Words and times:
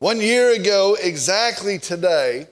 One 0.00 0.20
year 0.20 0.52
ago, 0.52 0.96
exactly 1.02 1.76
today, 1.76 2.46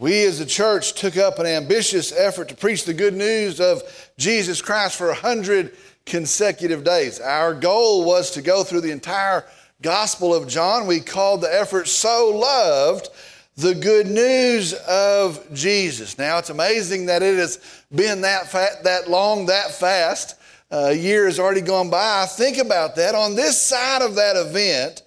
we 0.00 0.24
as 0.24 0.40
a 0.40 0.46
church 0.46 0.94
took 0.94 1.16
up 1.16 1.38
an 1.38 1.46
ambitious 1.46 2.10
effort 2.10 2.48
to 2.48 2.56
preach 2.56 2.84
the 2.84 2.92
good 2.92 3.14
news 3.14 3.60
of 3.60 3.84
Jesus 4.18 4.60
Christ 4.60 4.96
for 4.96 5.06
100 5.06 5.76
consecutive 6.06 6.82
days. 6.82 7.20
Our 7.20 7.54
goal 7.54 8.04
was 8.04 8.32
to 8.32 8.42
go 8.42 8.64
through 8.64 8.80
the 8.80 8.90
entire 8.90 9.44
Gospel 9.80 10.34
of 10.34 10.48
John. 10.48 10.88
We 10.88 10.98
called 10.98 11.42
the 11.42 11.54
effort 11.54 11.86
So 11.86 12.32
Loved, 12.34 13.10
the 13.54 13.76
good 13.76 14.08
news 14.08 14.72
of 14.88 15.46
Jesus. 15.54 16.18
Now, 16.18 16.38
it's 16.38 16.50
amazing 16.50 17.06
that 17.06 17.22
it 17.22 17.36
has 17.36 17.60
been 17.94 18.22
that, 18.22 18.50
that 18.82 19.08
long, 19.08 19.46
that 19.46 19.70
fast. 19.70 20.34
A 20.72 20.92
year 20.92 21.26
has 21.26 21.38
already 21.38 21.60
gone 21.60 21.90
by. 21.90 22.26
Think 22.26 22.58
about 22.58 22.96
that. 22.96 23.14
On 23.14 23.36
this 23.36 23.56
side 23.56 24.02
of 24.02 24.16
that 24.16 24.34
event, 24.34 25.02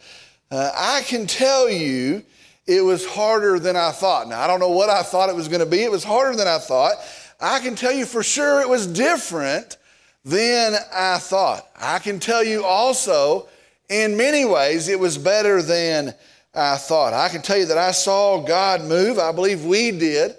uh, 0.52 0.72
I 0.76 1.02
can 1.02 1.28
tell 1.28 1.70
you 1.70 2.24
it 2.66 2.82
was 2.82 3.06
harder 3.06 3.60
than 3.60 3.76
I 3.76 3.92
thought. 3.92 4.28
Now, 4.28 4.42
I 4.42 4.48
don't 4.48 4.60
know 4.60 4.70
what 4.70 4.90
I 4.90 5.04
thought 5.04 5.30
it 5.30 5.36
was 5.36 5.48
going 5.48 5.60
to 5.60 5.66
be. 5.66 5.84
It 5.84 5.92
was 5.92 6.04
harder 6.04 6.36
than 6.36 6.48
I 6.48 6.60
thought. 6.60 6.94
I 7.40 7.60
can 7.60 7.76
tell 7.76 7.92
you 7.92 8.06
for 8.06 8.22
sure 8.22 8.62
it 8.62 8.70
was 8.70 8.86
different 8.86 9.78
than 10.26 10.76
I 10.94 11.18
thought. 11.18 11.68
I 11.80 12.00
can 12.00 12.20
tell 12.20 12.44
you 12.44 12.64
also, 12.66 13.48
in 13.90 14.18
many 14.18 14.46
ways, 14.46 14.88
it 14.88 15.00
was 15.00 15.18
better 15.18 15.62
than 15.62 16.14
I 16.54 16.78
thought. 16.78 17.14
I 17.14 17.30
can 17.30 17.42
tell 17.42 17.58
you 17.58 17.66
that 17.66 17.78
I 17.78 17.92
saw 17.92 18.42
God 18.42 18.82
move. 18.82 19.18
I 19.18 19.32
believe 19.32 19.66
we 19.66 19.92
did. 19.92 20.36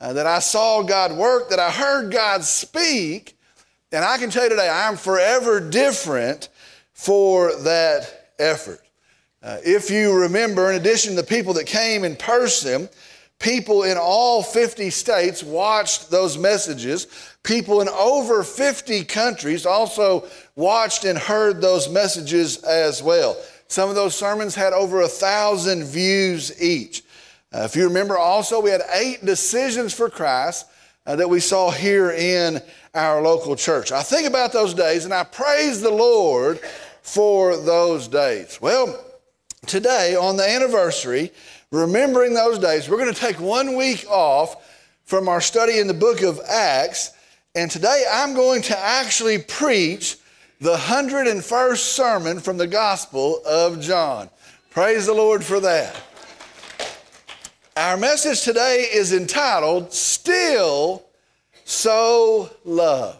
Uh, 0.00 0.12
that 0.12 0.26
I 0.26 0.38
saw 0.40 0.82
God 0.82 1.12
work, 1.12 1.50
that 1.50 1.58
I 1.58 1.70
heard 1.70 2.12
God 2.12 2.44
speak. 2.44 3.38
And 3.92 4.04
I 4.04 4.18
can 4.18 4.28
tell 4.28 4.44
you 4.44 4.50
today, 4.50 4.68
I'm 4.68 4.96
forever 4.96 5.60
different 5.60 6.48
for 6.92 7.56
that 7.62 8.32
effort. 8.38 8.83
Uh, 9.44 9.58
if 9.62 9.90
you 9.90 10.10
remember, 10.10 10.70
in 10.70 10.76
addition 10.76 11.10
to 11.10 11.20
the 11.20 11.26
people 11.26 11.52
that 11.52 11.66
came 11.66 12.02
in 12.02 12.16
person, 12.16 12.88
people 13.38 13.82
in 13.82 13.98
all 13.98 14.42
50 14.42 14.88
states 14.88 15.42
watched 15.42 16.10
those 16.10 16.38
messages. 16.38 17.06
People 17.42 17.82
in 17.82 17.88
over 17.90 18.42
50 18.42 19.04
countries 19.04 19.66
also 19.66 20.26
watched 20.56 21.04
and 21.04 21.18
heard 21.18 21.60
those 21.60 21.90
messages 21.90 22.64
as 22.64 23.02
well. 23.02 23.36
Some 23.68 23.90
of 23.90 23.94
those 23.94 24.14
sermons 24.16 24.54
had 24.54 24.72
over 24.72 25.02
a 25.02 25.08
thousand 25.08 25.84
views 25.84 26.58
each. 26.62 27.02
Uh, 27.52 27.64
if 27.64 27.76
you 27.76 27.84
remember, 27.84 28.16
also, 28.16 28.62
we 28.62 28.70
had 28.70 28.80
eight 28.94 29.26
decisions 29.26 29.92
for 29.92 30.08
Christ 30.08 30.66
uh, 31.04 31.16
that 31.16 31.28
we 31.28 31.38
saw 31.38 31.70
here 31.70 32.12
in 32.12 32.62
our 32.94 33.20
local 33.20 33.56
church. 33.56 33.92
I 33.92 34.02
think 34.04 34.26
about 34.26 34.54
those 34.54 34.72
days 34.72 35.04
and 35.04 35.12
I 35.12 35.24
praise 35.24 35.82
the 35.82 35.90
Lord 35.90 36.60
for 37.02 37.58
those 37.58 38.08
days. 38.08 38.58
Well, 38.58 38.98
today, 39.66 40.16
on 40.16 40.36
the 40.36 40.48
anniversary, 40.48 41.32
remembering 41.70 42.34
those 42.34 42.58
days, 42.58 42.88
we're 42.88 42.98
going 42.98 43.12
to 43.12 43.20
take 43.20 43.40
one 43.40 43.76
week 43.76 44.06
off 44.08 44.56
from 45.04 45.28
our 45.28 45.40
study 45.40 45.78
in 45.78 45.86
the 45.86 45.94
book 45.94 46.22
of 46.22 46.40
Acts. 46.48 47.12
And 47.54 47.70
today 47.70 48.04
I'm 48.10 48.34
going 48.34 48.62
to 48.62 48.78
actually 48.78 49.38
preach 49.38 50.16
the 50.60 50.76
101st 50.76 51.76
sermon 51.76 52.40
from 52.40 52.56
the 52.56 52.66
Gospel 52.66 53.42
of 53.46 53.80
John. 53.80 54.30
Praise 54.70 55.06
the 55.06 55.14
Lord 55.14 55.44
for 55.44 55.60
that. 55.60 55.94
Our 57.76 57.96
message 57.96 58.42
today 58.42 58.88
is 58.92 59.12
entitled 59.12 59.92
Still 59.92 61.04
So 61.64 62.50
Loved. 62.64 63.18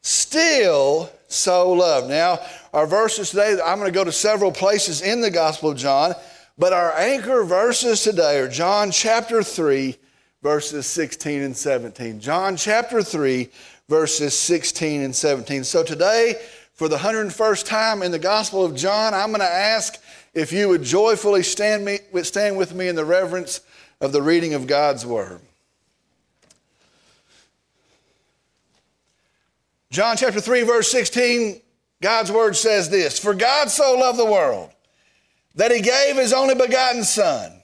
Still 0.00 1.10
So 1.28 1.72
Loved. 1.72 2.08
Now, 2.08 2.40
our 2.72 2.86
verses 2.86 3.30
today, 3.30 3.58
I'm 3.62 3.78
going 3.78 3.92
to 3.92 3.94
go 3.94 4.04
to 4.04 4.12
several 4.12 4.50
places 4.50 5.02
in 5.02 5.20
the 5.20 5.30
Gospel 5.30 5.70
of 5.70 5.76
John, 5.76 6.14
but 6.56 6.72
our 6.72 6.96
anchor 6.96 7.44
verses 7.44 8.02
today 8.02 8.38
are 8.38 8.48
John 8.48 8.90
chapter 8.90 9.42
3, 9.42 9.94
verses 10.42 10.86
16 10.86 11.42
and 11.42 11.56
17. 11.56 12.20
John 12.20 12.56
chapter 12.56 13.02
3, 13.02 13.50
verses 13.90 14.38
16 14.38 15.02
and 15.02 15.14
17. 15.14 15.64
So 15.64 15.84
today, 15.84 16.40
for 16.72 16.88
the 16.88 16.96
101st 16.96 17.66
time 17.66 18.02
in 18.02 18.10
the 18.10 18.18
Gospel 18.18 18.64
of 18.64 18.74
John, 18.74 19.12
I'm 19.12 19.28
going 19.28 19.40
to 19.40 19.46
ask 19.46 20.00
if 20.32 20.50
you 20.50 20.70
would 20.70 20.82
joyfully 20.82 21.42
stand, 21.42 21.84
me, 21.84 21.98
stand 22.22 22.56
with 22.56 22.74
me 22.74 22.88
in 22.88 22.96
the 22.96 23.04
reverence 23.04 23.60
of 24.00 24.12
the 24.12 24.22
reading 24.22 24.54
of 24.54 24.66
God's 24.66 25.04
Word. 25.04 25.40
John 29.90 30.16
chapter 30.16 30.40
3, 30.40 30.62
verse 30.62 30.90
16 30.90 31.60
God's 32.02 32.32
word 32.32 32.56
says 32.56 32.90
this 32.90 33.18
For 33.18 33.32
God 33.32 33.70
so 33.70 33.96
loved 33.96 34.18
the 34.18 34.26
world 34.26 34.70
that 35.54 35.70
he 35.70 35.80
gave 35.80 36.16
his 36.16 36.32
only 36.32 36.54
begotten 36.54 37.04
Son, 37.04 37.62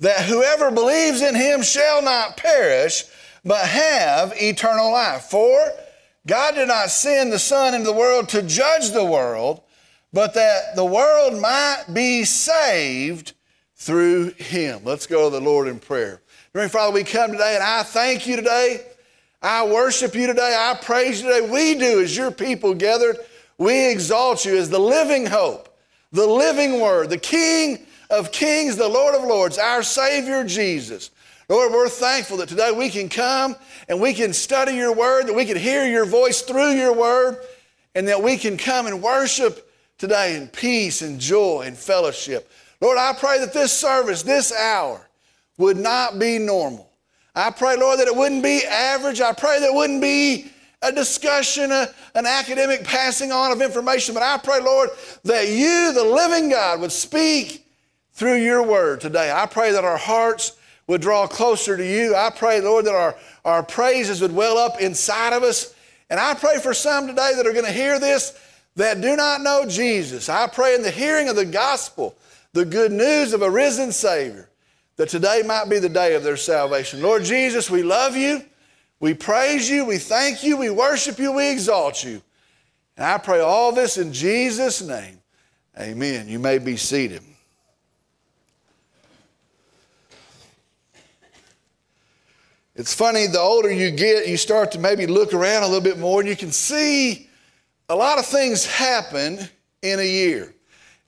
that 0.00 0.24
whoever 0.24 0.70
believes 0.70 1.20
in 1.20 1.34
him 1.34 1.62
shall 1.62 2.00
not 2.00 2.36
perish, 2.36 3.04
but 3.44 3.66
have 3.66 4.32
eternal 4.36 4.92
life. 4.92 5.24
For 5.24 5.72
God 6.26 6.54
did 6.54 6.68
not 6.68 6.90
send 6.90 7.32
the 7.32 7.38
Son 7.38 7.74
into 7.74 7.86
the 7.86 7.92
world 7.92 8.28
to 8.30 8.42
judge 8.42 8.92
the 8.92 9.04
world, 9.04 9.62
but 10.12 10.34
that 10.34 10.76
the 10.76 10.84
world 10.84 11.40
might 11.40 11.84
be 11.92 12.24
saved 12.24 13.32
through 13.74 14.30
him. 14.34 14.82
Let's 14.84 15.08
go 15.08 15.28
to 15.28 15.36
the 15.36 15.44
Lord 15.44 15.66
in 15.66 15.80
prayer. 15.80 16.22
Dear 16.54 16.68
Father, 16.68 16.94
we 16.94 17.02
come 17.02 17.32
today 17.32 17.56
and 17.56 17.64
I 17.64 17.82
thank 17.82 18.28
you 18.28 18.36
today. 18.36 18.86
I 19.42 19.66
worship 19.66 20.14
you 20.14 20.28
today. 20.28 20.54
I 20.56 20.78
praise 20.80 21.20
you 21.20 21.28
today. 21.32 21.50
We 21.50 21.74
do 21.74 22.00
as 22.00 22.16
your 22.16 22.30
people 22.30 22.74
gathered 22.74 23.16
we 23.62 23.90
exalt 23.90 24.44
you 24.44 24.56
as 24.56 24.68
the 24.68 24.78
living 24.78 25.26
hope, 25.26 25.68
the 26.10 26.26
living 26.26 26.80
word, 26.80 27.10
the 27.10 27.18
King 27.18 27.86
of 28.10 28.32
kings, 28.32 28.76
the 28.76 28.88
Lord 28.88 29.14
of 29.14 29.22
lords, 29.22 29.56
our 29.58 29.82
Savior 29.82 30.44
Jesus. 30.44 31.10
Lord, 31.48 31.72
we're 31.72 31.88
thankful 31.88 32.36
that 32.38 32.48
today 32.48 32.72
we 32.72 32.90
can 32.90 33.08
come 33.08 33.56
and 33.88 34.00
we 34.00 34.14
can 34.14 34.32
study 34.32 34.74
your 34.74 34.94
word, 34.94 35.26
that 35.26 35.34
we 35.34 35.44
can 35.44 35.56
hear 35.56 35.86
your 35.86 36.04
voice 36.04 36.42
through 36.42 36.72
your 36.72 36.92
word, 36.92 37.38
and 37.94 38.08
that 38.08 38.22
we 38.22 38.36
can 38.36 38.56
come 38.56 38.86
and 38.86 39.02
worship 39.02 39.70
today 39.98 40.36
in 40.36 40.48
peace 40.48 41.02
and 41.02 41.20
joy 41.20 41.62
and 41.66 41.76
fellowship. 41.76 42.50
Lord, 42.80 42.98
I 42.98 43.12
pray 43.12 43.38
that 43.40 43.52
this 43.52 43.72
service, 43.72 44.22
this 44.22 44.52
hour, 44.52 45.08
would 45.58 45.76
not 45.76 46.18
be 46.18 46.38
normal. 46.38 46.90
I 47.34 47.50
pray, 47.50 47.76
Lord, 47.76 48.00
that 48.00 48.08
it 48.08 48.16
wouldn't 48.16 48.42
be 48.42 48.64
average. 48.64 49.20
I 49.20 49.32
pray 49.32 49.60
that 49.60 49.66
it 49.66 49.74
wouldn't 49.74 50.02
be 50.02 50.50
a 50.82 50.92
discussion, 50.92 51.70
a, 51.70 51.88
an 52.14 52.26
academic 52.26 52.84
passing 52.84 53.32
on 53.32 53.52
of 53.52 53.62
information, 53.62 54.14
but 54.14 54.22
I 54.22 54.38
pray, 54.38 54.60
Lord, 54.60 54.90
that 55.24 55.48
you, 55.48 55.92
the 55.92 56.04
living 56.04 56.50
God, 56.50 56.80
would 56.80 56.92
speak 56.92 57.64
through 58.12 58.36
your 58.36 58.62
word 58.62 59.00
today. 59.00 59.32
I 59.32 59.46
pray 59.46 59.72
that 59.72 59.84
our 59.84 59.96
hearts 59.96 60.56
would 60.86 61.00
draw 61.00 61.26
closer 61.26 61.76
to 61.76 61.86
you. 61.86 62.14
I 62.14 62.30
pray, 62.30 62.60
Lord, 62.60 62.84
that 62.86 62.94
our, 62.94 63.16
our 63.44 63.62
praises 63.62 64.20
would 64.20 64.34
well 64.34 64.58
up 64.58 64.80
inside 64.80 65.32
of 65.32 65.42
us. 65.42 65.74
And 66.10 66.20
I 66.20 66.34
pray 66.34 66.58
for 66.58 66.74
some 66.74 67.06
today 67.06 67.32
that 67.36 67.46
are 67.46 67.52
going 67.52 67.64
to 67.64 67.72
hear 67.72 67.98
this 67.98 68.38
that 68.76 69.00
do 69.00 69.16
not 69.16 69.42
know 69.42 69.66
Jesus. 69.66 70.28
I 70.28 70.46
pray 70.46 70.74
in 70.74 70.82
the 70.82 70.90
hearing 70.90 71.28
of 71.28 71.36
the 71.36 71.44
gospel, 71.44 72.16
the 72.52 72.64
good 72.64 72.90
news 72.90 73.32
of 73.32 73.42
a 73.42 73.50
risen 73.50 73.92
Savior, 73.92 74.48
that 74.96 75.08
today 75.08 75.42
might 75.44 75.68
be 75.68 75.78
the 75.78 75.88
day 75.88 76.14
of 76.14 76.22
their 76.22 76.36
salvation. 76.36 77.02
Lord 77.02 77.24
Jesus, 77.24 77.70
we 77.70 77.82
love 77.82 78.16
you. 78.16 78.42
We 79.02 79.14
praise 79.14 79.68
you, 79.68 79.84
we 79.84 79.98
thank 79.98 80.44
you, 80.44 80.56
we 80.56 80.70
worship 80.70 81.18
you, 81.18 81.32
we 81.32 81.50
exalt 81.50 82.04
you. 82.04 82.22
And 82.96 83.04
I 83.04 83.18
pray 83.18 83.40
all 83.40 83.72
this 83.72 83.98
in 83.98 84.12
Jesus' 84.12 84.80
name. 84.80 85.18
Amen. 85.76 86.28
You 86.28 86.38
may 86.38 86.58
be 86.58 86.76
seated. 86.76 87.20
It's 92.76 92.94
funny, 92.94 93.26
the 93.26 93.40
older 93.40 93.72
you 93.72 93.90
get, 93.90 94.28
you 94.28 94.36
start 94.36 94.70
to 94.70 94.78
maybe 94.78 95.08
look 95.08 95.34
around 95.34 95.64
a 95.64 95.66
little 95.66 95.82
bit 95.82 95.98
more 95.98 96.20
and 96.20 96.28
you 96.28 96.36
can 96.36 96.52
see 96.52 97.28
a 97.88 97.96
lot 97.96 98.20
of 98.20 98.26
things 98.26 98.64
happen 98.64 99.40
in 99.82 99.98
a 99.98 100.08
year. 100.08 100.54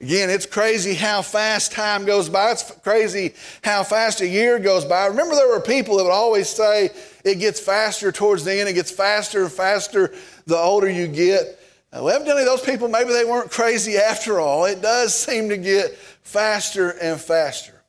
Again, 0.05 0.29
it's 0.29 0.45
crazy 0.45 0.93
how 0.93 1.23
fast 1.23 1.73
time 1.73 2.05
goes 2.05 2.29
by. 2.29 2.51
It's 2.51 2.71
crazy 2.83 3.33
how 3.63 3.85
fast 3.85 4.21
a 4.21 4.29
year 4.29 4.59
goes 4.59 4.85
by. 4.85 5.07
Remember, 5.07 5.35
there 5.35 5.49
were 5.49 5.63
people 5.63 5.97
that 5.97 6.05
would 6.05 6.13
always 6.13 6.47
say 6.47 6.91
it 7.25 7.37
gets 7.37 7.59
faster 7.59 8.13
towards 8.13 8.45
the 8.45 8.55
end, 8.55 8.69
it 8.69 8.75
gets 8.75 8.91
faster 8.91 9.45
and 9.45 9.51
faster 9.51 10.13
the 10.45 10.59
older 10.59 10.91
you 10.91 11.09
get. 11.09 11.59
Uh, 11.91 12.01
well, 12.03 12.15
evidently, 12.15 12.45
those 12.45 12.61
people, 12.61 12.87
maybe 12.87 13.15
they 13.15 13.25
weren't 13.25 13.51
crazy 13.51 13.97
after 13.97 14.39
all. 14.39 14.67
It 14.67 14.83
does 14.83 15.15
seem 15.15 15.49
to 15.49 15.57
get 15.57 15.97
faster 15.97 16.91
and 16.91 17.19
faster. 17.19 17.81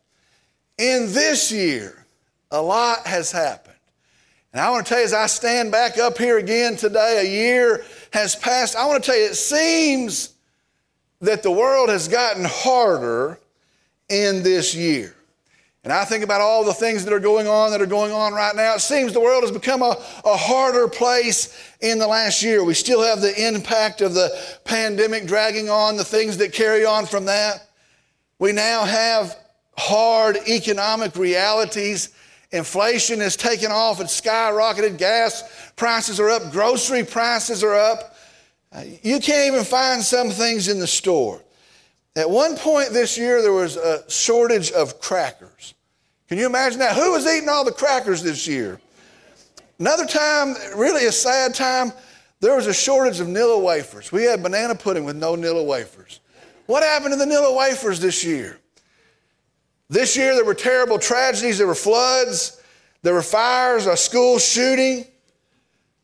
In 0.78 1.12
this 1.12 1.52
year, 1.52 2.06
a 2.50 2.62
lot 2.62 3.06
has 3.08 3.30
happened. 3.30 3.76
And 4.54 4.62
I 4.62 4.70
want 4.70 4.86
to 4.86 4.90
tell 4.90 5.00
you, 5.00 5.06
as 5.06 5.14
I 5.14 5.26
stand 5.26 5.70
back 5.70 5.98
up 5.98 6.18
here 6.18 6.38
again 6.38 6.78
today, 6.78 7.20
a 7.26 7.30
year 7.30 7.84
has 8.14 8.38
passed. 8.38 8.78
I 8.78 8.86
want 8.86 9.04
to 9.04 9.12
tell 9.12 9.20
you, 9.20 9.26
it 9.26 9.36
seems 9.36 10.35
that 11.22 11.44
the 11.44 11.52
world 11.52 11.90
has 11.90 12.08
gotten 12.08 12.46
harder 12.46 13.40
in 14.10 14.44
this 14.44 14.76
year. 14.76 15.16
And 15.84 15.94
I 15.94 16.04
think 16.04 16.24
about 16.24 16.42
all 16.42 16.66
the 16.66 16.74
things 16.74 17.06
that 17.06 17.14
are 17.14 17.20
going 17.20 17.48
on 17.48 17.70
that 17.70 17.80
are 17.80 17.86
going 17.86 18.12
on 18.12 18.34
right 18.34 18.56
now. 18.56 18.74
It 18.74 18.82
seems 18.82 19.14
the 19.14 19.20
world 19.20 19.44
has 19.44 19.52
become 19.52 19.84
a, 19.84 19.96
a 20.26 20.36
harder 20.36 20.88
place 20.88 21.56
in 21.80 22.00
the 22.00 22.08
last 22.08 22.42
year. 22.42 22.64
We 22.64 22.74
still 22.74 23.04
have 23.04 23.22
the 23.22 23.48
impact 23.48 24.02
of 24.02 24.16
the 24.16 24.36
pandemic 24.64 25.28
dragging 25.28 25.70
on, 25.70 25.96
the 25.96 26.04
things 26.04 26.38
that 26.38 26.54
carry 26.54 26.86
on 26.86 27.06
from 27.06 27.26
that. 27.26 27.70
We 28.40 28.52
now 28.52 28.84
have 28.84 29.38
hard 29.78 30.38
economic 30.48 31.16
realities. 31.16 32.10
Inflation 32.52 33.20
has 33.20 33.36
taken 33.36 33.72
off, 33.72 34.02
it's 34.02 34.20
skyrocketed. 34.20 34.98
Gas 34.98 35.72
prices 35.76 36.20
are 36.20 36.30
up, 36.30 36.52
grocery 36.52 37.04
prices 37.04 37.64
are 37.64 37.76
up. 37.76 38.15
Uh, 38.76 38.84
you 39.04 39.20
can't 39.20 39.54
even 39.54 39.64
find 39.64 40.04
some 40.04 40.30
things 40.30 40.68
in 40.68 40.80
the 40.80 40.88
store. 40.88 41.42
At 42.18 42.30
one 42.30 42.58
point 42.58 42.92
this 42.92 43.18
year, 43.18 43.42
there 43.42 43.54
was 43.54 43.78
a 43.78 44.10
shortage 44.10 44.72
of 44.72 45.00
crackers. 45.00 45.74
Can 46.28 46.38
you 46.38 46.46
imagine 46.46 46.80
that? 46.80 46.96
Who 46.96 47.12
was 47.12 47.26
eating 47.26 47.48
all 47.48 47.64
the 47.64 47.72
crackers 47.72 48.22
this 48.22 48.48
year? 48.48 48.82
Another 49.80 50.06
time, 50.06 50.56
really 50.76 51.06
a 51.06 51.12
sad 51.12 51.54
time, 51.54 51.94
there 52.42 52.56
was 52.56 52.68
a 52.68 52.74
shortage 52.74 53.20
of 53.20 53.28
Nilla 53.28 53.62
wafers. 53.62 54.12
We 54.12 54.24
had 54.24 54.44
banana 54.44 54.76
pudding 54.76 55.06
with 55.06 55.16
no 55.16 55.36
Nilla 55.36 55.66
wafers. 55.66 56.20
What 56.66 56.84
happened 56.84 57.14
to 57.14 57.18
the 57.18 57.26
Nilla 57.26 57.56
wafers 57.56 58.00
this 58.00 58.26
year? 58.26 58.60
This 59.90 60.18
year 60.18 60.36
there 60.36 60.46
were 60.46 60.54
terrible 60.54 61.00
tragedies. 61.00 61.60
There 61.60 61.68
were 61.68 61.76
floods, 61.76 62.62
there 63.04 63.14
were 63.14 63.22
fires, 63.22 63.86
a 63.86 63.96
school 63.96 64.38
shooting. 64.40 65.06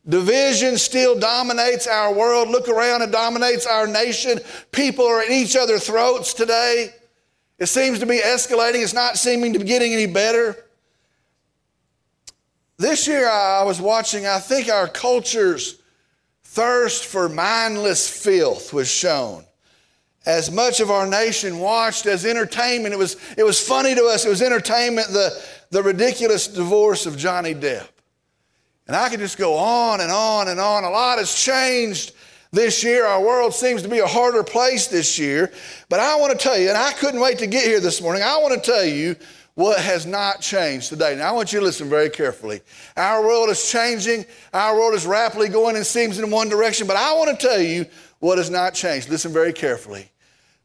Division 0.08 0.78
still 0.78 1.20
dominates 1.20 1.86
our 1.88 2.14
world. 2.14 2.50
Look 2.50 2.68
around, 2.68 3.04
it 3.04 3.12
dominates 3.12 3.68
our 3.68 3.86
nation. 3.86 4.40
People 4.72 5.06
are 5.06 5.22
at 5.22 5.30
each 5.30 5.56
other's 5.56 5.86
throats 5.86 6.34
today. 6.34 6.90
It 7.60 7.68
seems 7.68 8.00
to 8.00 8.08
be 8.08 8.18
escalating, 8.18 8.82
it's 8.82 8.94
not 8.94 9.18
seeming 9.18 9.54
to 9.54 9.60
be 9.60 9.66
getting 9.66 9.94
any 9.94 10.08
better. 10.08 10.58
This 12.78 13.08
year 13.08 13.30
I 13.30 13.64
was 13.64 13.80
watching, 13.80 14.26
I 14.26 14.40
think 14.40 14.68
our 14.70 14.88
culture's 14.88 15.80
thirst 16.44 17.06
for 17.06 17.30
mindless 17.30 18.10
filth 18.10 18.74
was 18.74 18.90
shown 18.90 19.46
as 20.26 20.52
much 20.52 20.80
of 20.80 20.90
our 20.90 21.06
nation 21.06 21.60
watched 21.60 22.08
as 22.08 22.26
entertainment. 22.26 22.94
It 22.94 22.98
was, 22.98 23.18
it 23.38 23.44
was 23.44 23.60
funny 23.60 23.94
to 23.94 24.06
us, 24.06 24.26
it 24.26 24.30
was 24.30 24.42
entertainment, 24.42 25.10
the, 25.10 25.40
the 25.70 25.84
ridiculous 25.84 26.48
divorce 26.48 27.06
of 27.06 27.18
Johnny 27.18 27.54
Depp. 27.54 27.88
And 28.92 28.98
I 28.98 29.08
could 29.08 29.22
just 29.22 29.38
go 29.38 29.54
on 29.56 30.02
and 30.02 30.12
on 30.12 30.50
and 30.50 30.60
on. 30.60 30.84
A 30.84 30.90
lot 30.90 31.18
has 31.18 31.34
changed 31.34 32.12
this 32.52 32.84
year. 32.84 33.06
Our 33.06 33.22
world 33.22 33.54
seems 33.54 33.84
to 33.84 33.88
be 33.88 34.00
a 34.00 34.06
harder 34.06 34.44
place 34.44 34.88
this 34.88 35.18
year. 35.18 35.54
But 35.88 36.02
I 36.02 36.18
want 36.18 36.34
to 36.34 36.38
tell 36.38 36.58
you, 36.58 36.68
and 36.68 36.78
I 36.78 36.92
couldn't 36.92 37.22
wait 37.22 37.38
to 37.38 37.48
get 37.48 37.64
here 37.64 37.80
this 37.80 38.02
morning, 38.02 38.22
I 38.22 38.36
want 38.40 38.62
to 38.62 38.70
tell 38.70 38.84
you 38.84 39.16
what 39.54 39.80
has 39.80 40.06
not 40.06 40.42
changed 40.42 40.90
today. 40.90 41.16
Now, 41.16 41.30
I 41.30 41.32
want 41.32 41.54
you 41.54 41.60
to 41.60 41.66
listen 41.66 41.88
very 41.88 42.10
carefully. 42.10 42.60
Our 42.98 43.26
world 43.26 43.50
is 43.50 43.72
changing, 43.72 44.26
our 44.54 44.76
world 44.76 44.94
is 44.94 45.06
rapidly 45.06 45.48
going, 45.48 45.78
and 45.78 45.86
seems, 45.86 46.20
in 46.20 46.30
one 46.30 46.50
direction, 46.50 46.86
but 46.86 46.98
I 46.98 47.14
want 47.14 47.40
to 47.40 47.48
tell 47.48 47.62
you 47.62 47.86
what 48.20 48.40
has 48.40 48.50
not 48.50 48.74
changed. 48.74 49.08
Listen 49.08 49.32
very 49.32 49.54
carefully. 49.54 50.12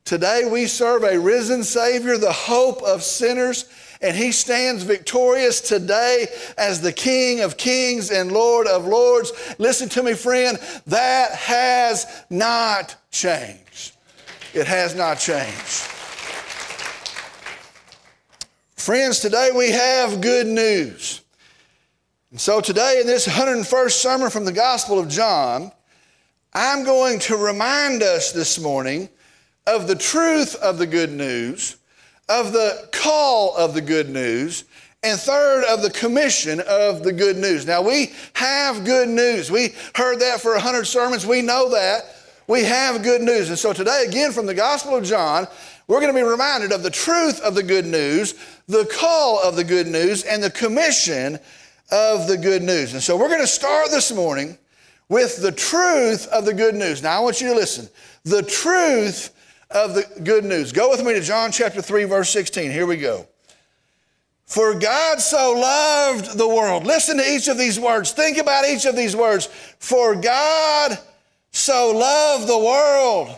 Today 0.05 0.49
we 0.51 0.67
serve 0.67 1.05
a 1.05 1.17
risen 1.17 1.63
Savior, 1.63 2.19
the 2.19 2.33
hope 2.33 2.83
of 2.83 3.05
sinners, 3.05 3.67
and 4.01 4.17
He 4.17 4.33
stands 4.33 4.83
victorious 4.83 5.61
today 5.61 6.27
as 6.59 6.81
the 6.81 6.93
King 6.93 7.41
of 7.41 7.57
kings 7.57 8.11
and 8.11 8.33
Lord 8.33 8.67
of 8.67 8.87
lords. 8.87 9.33
Listen 9.59 9.89
to 9.91 10.03
me, 10.03 10.15
friend, 10.15 10.59
that 10.87 11.33
has 11.33 12.07
not 12.31 12.97
changed. 13.11 13.97
It 14.55 14.67
has 14.67 14.95
not 14.95 15.19
changed. 15.19 15.93
Friends, 18.77 19.21
today 19.21 19.51
we 19.55 19.71
have 19.71 20.21
good 20.21 20.47
news. 20.47 21.23
And 22.31 22.41
so 22.41 22.61
today, 22.61 22.99
in 23.01 23.07
this 23.07 23.27
101st 23.27 23.93
sermon 23.93 24.31
from 24.31 24.45
the 24.45 24.53
Gospel 24.53 24.99
of 24.99 25.09
John, 25.09 25.73
I'm 26.53 26.85
going 26.85 27.19
to 27.21 27.37
remind 27.37 28.03
us 28.03 28.33
this 28.33 28.59
morning 28.59 29.09
of 29.67 29.89
the 29.89 29.95
truth 29.95 30.55
of 30.57 30.79
the 30.79 30.87
good 30.87 31.11
news, 31.11 31.77
of 32.29 32.53
the 32.53 32.89
call 32.93 33.57
of 33.57 33.75
the 33.75 33.81
good 33.81 34.09
news, 34.09 34.65
and 35.03 35.19
third, 35.19 35.65
of 35.65 35.83
the 35.83 35.91
commission 35.91 36.61
of 36.67 37.05
the 37.05 37.13
good 37.13 37.37
news. 37.37 37.67
Now, 37.67 37.83
we 37.83 38.13
have 38.33 38.85
good 38.85 39.09
news. 39.09 39.51
We 39.51 39.75
heard 39.95 40.21
that 40.21 40.41
for 40.41 40.53
100 40.53 40.85
sermons. 40.85 41.25
We 41.25 41.43
know 41.43 41.71
that. 41.71 42.03
We 42.49 42.65
have 42.65 43.03
good 43.03 43.23
news. 43.23 43.49
And 43.49 43.59
so 43.59 43.73
today, 43.73 44.05
again, 44.09 44.33
from 44.33 44.47
the 44.47 44.55
Gospel 44.55 44.97
of 44.97 45.05
John, 45.05 45.47
we're 45.87 46.01
going 46.01 46.13
to 46.13 46.19
be 46.19 46.29
reminded 46.29 46.73
of 46.73 46.83
the 46.83 46.91
truth 46.91 47.41
of 47.43 47.55
the 47.55 47.63
good 47.63 47.87
news, 47.87 48.35
the 48.67 48.85
call 48.87 49.41
of 49.41 49.55
the 49.55 49.65
good 49.65 49.87
news, 49.87 50.25
and 50.25 50.43
the 50.43 50.51
commission 50.51 51.39
of 51.93 52.27
the 52.27 52.37
good 52.37 52.63
news. 52.63 52.93
And 52.93 53.03
so 53.03 53.17
we're 53.17 53.29
going 53.29 53.41
to 53.41 53.47
start 53.47 53.91
this 53.91 54.13
morning 54.13 54.59
with 55.09 55.41
the 55.41 55.53
truth 55.53 56.27
of 56.29 56.45
the 56.45 56.55
good 56.55 56.75
news. 56.75 57.03
Now, 57.03 57.19
I 57.19 57.21
want 57.21 57.41
you 57.41 57.49
to 57.49 57.55
listen. 57.55 57.89
The 58.25 58.43
truth 58.43 59.36
of 59.71 59.95
the 59.95 60.05
good 60.23 60.45
news. 60.45 60.73
Go 60.73 60.91
with 60.91 61.05
me 61.05 61.13
to 61.15 61.21
John 61.21 61.53
chapter 61.53 61.83
3, 61.83 62.05
verse 62.05 62.31
16. 62.31 62.71
Here 62.71 62.87
we 62.87 62.97
go. 62.97 63.27
For 64.47 64.75
God 64.79 65.21
so 65.21 65.55
loved 65.59 66.39
the 66.39 66.49
world. 66.49 66.85
Listen 66.85 67.17
to 67.17 67.29
each 67.29 67.49
of 67.49 67.59
these 67.59 67.81
words. 67.81 68.13
Think 68.13 68.39
about 68.39 68.65
each 68.65 68.85
of 68.85 68.95
these 68.95 69.17
words. 69.17 69.47
For 69.81 70.15
God 70.15 70.99
so 71.51 71.93
loved 71.97 72.47
the 72.47 72.59
world 72.59 73.37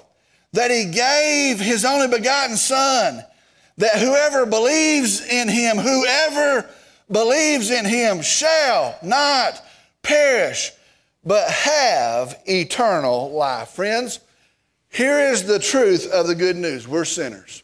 that 0.52 0.70
he 0.70 0.84
gave 0.84 1.60
his 1.60 1.84
only 1.84 2.08
begotten 2.08 2.56
Son, 2.56 3.24
that 3.78 3.98
whoever 3.98 4.44
believes 4.44 5.24
in 5.24 5.48
him, 5.48 5.78
whoever 5.78 6.68
believes 7.10 7.70
in 7.70 7.86
him 7.86 8.20
shall 8.20 8.98
not 9.02 9.62
perish, 10.02 10.72
but 11.24 11.48
have 11.50 12.38
eternal 12.46 13.30
life. 13.30 13.70
Friends, 13.70 14.20
here 14.90 15.18
is 15.18 15.44
the 15.44 15.58
truth 15.58 16.10
of 16.10 16.26
the 16.26 16.34
good 16.34 16.56
news 16.56 16.88
we're 16.88 17.04
sinners. 17.04 17.62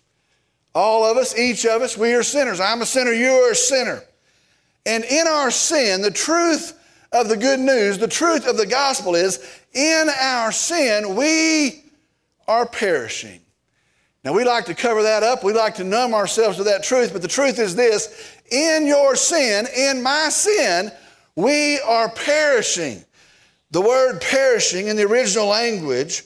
All 0.75 1.05
of 1.05 1.17
us, 1.17 1.38
each 1.38 1.65
of 1.65 1.82
us, 1.82 1.97
we 1.97 2.15
are 2.15 2.23
sinners. 2.23 2.61
I'm 2.61 2.82
a 2.82 2.87
sinner, 2.87 3.12
you 3.12 3.31
are 3.31 3.53
a 3.53 3.56
sinner. 3.56 4.03
And 4.87 5.05
in 5.05 5.26
our 5.26 5.50
sin, 5.50 6.03
the 6.03 6.11
truth 6.11 6.79
of 7.12 7.29
the 7.29 7.37
good 7.37 7.61
news, 7.61 7.99
the 7.99 8.09
truth 8.09 8.47
of 8.47 8.56
the 8.56 8.67
gospel 8.67 9.15
is 9.15 9.61
in 9.73 10.09
our 10.21 10.53
sin, 10.53 11.15
we 11.15 11.85
are 12.47 12.67
perishing. 12.67 13.41
Now, 14.25 14.32
we 14.32 14.44
like 14.44 14.65
to 14.67 14.75
cover 14.75 15.03
that 15.03 15.23
up. 15.23 15.44
We 15.44 15.53
like 15.53 15.75
to 15.76 15.85
numb 15.85 16.15
ourselves 16.15 16.56
to 16.56 16.65
that 16.65 16.82
truth, 16.82 17.12
but 17.12 17.21
the 17.21 17.29
truth 17.29 17.59
is 17.59 17.76
this 17.76 18.32
in 18.50 18.87
your 18.87 19.17
sin, 19.17 19.67
in 19.76 20.03
my 20.03 20.29
sin, 20.31 20.91
we 21.37 21.79
are 21.81 22.09
perishing. 22.09 23.05
The 23.71 23.81
word 23.81 24.21
perishing 24.21 24.87
in 24.87 24.97
the 24.97 25.03
original 25.03 25.47
language 25.47 26.23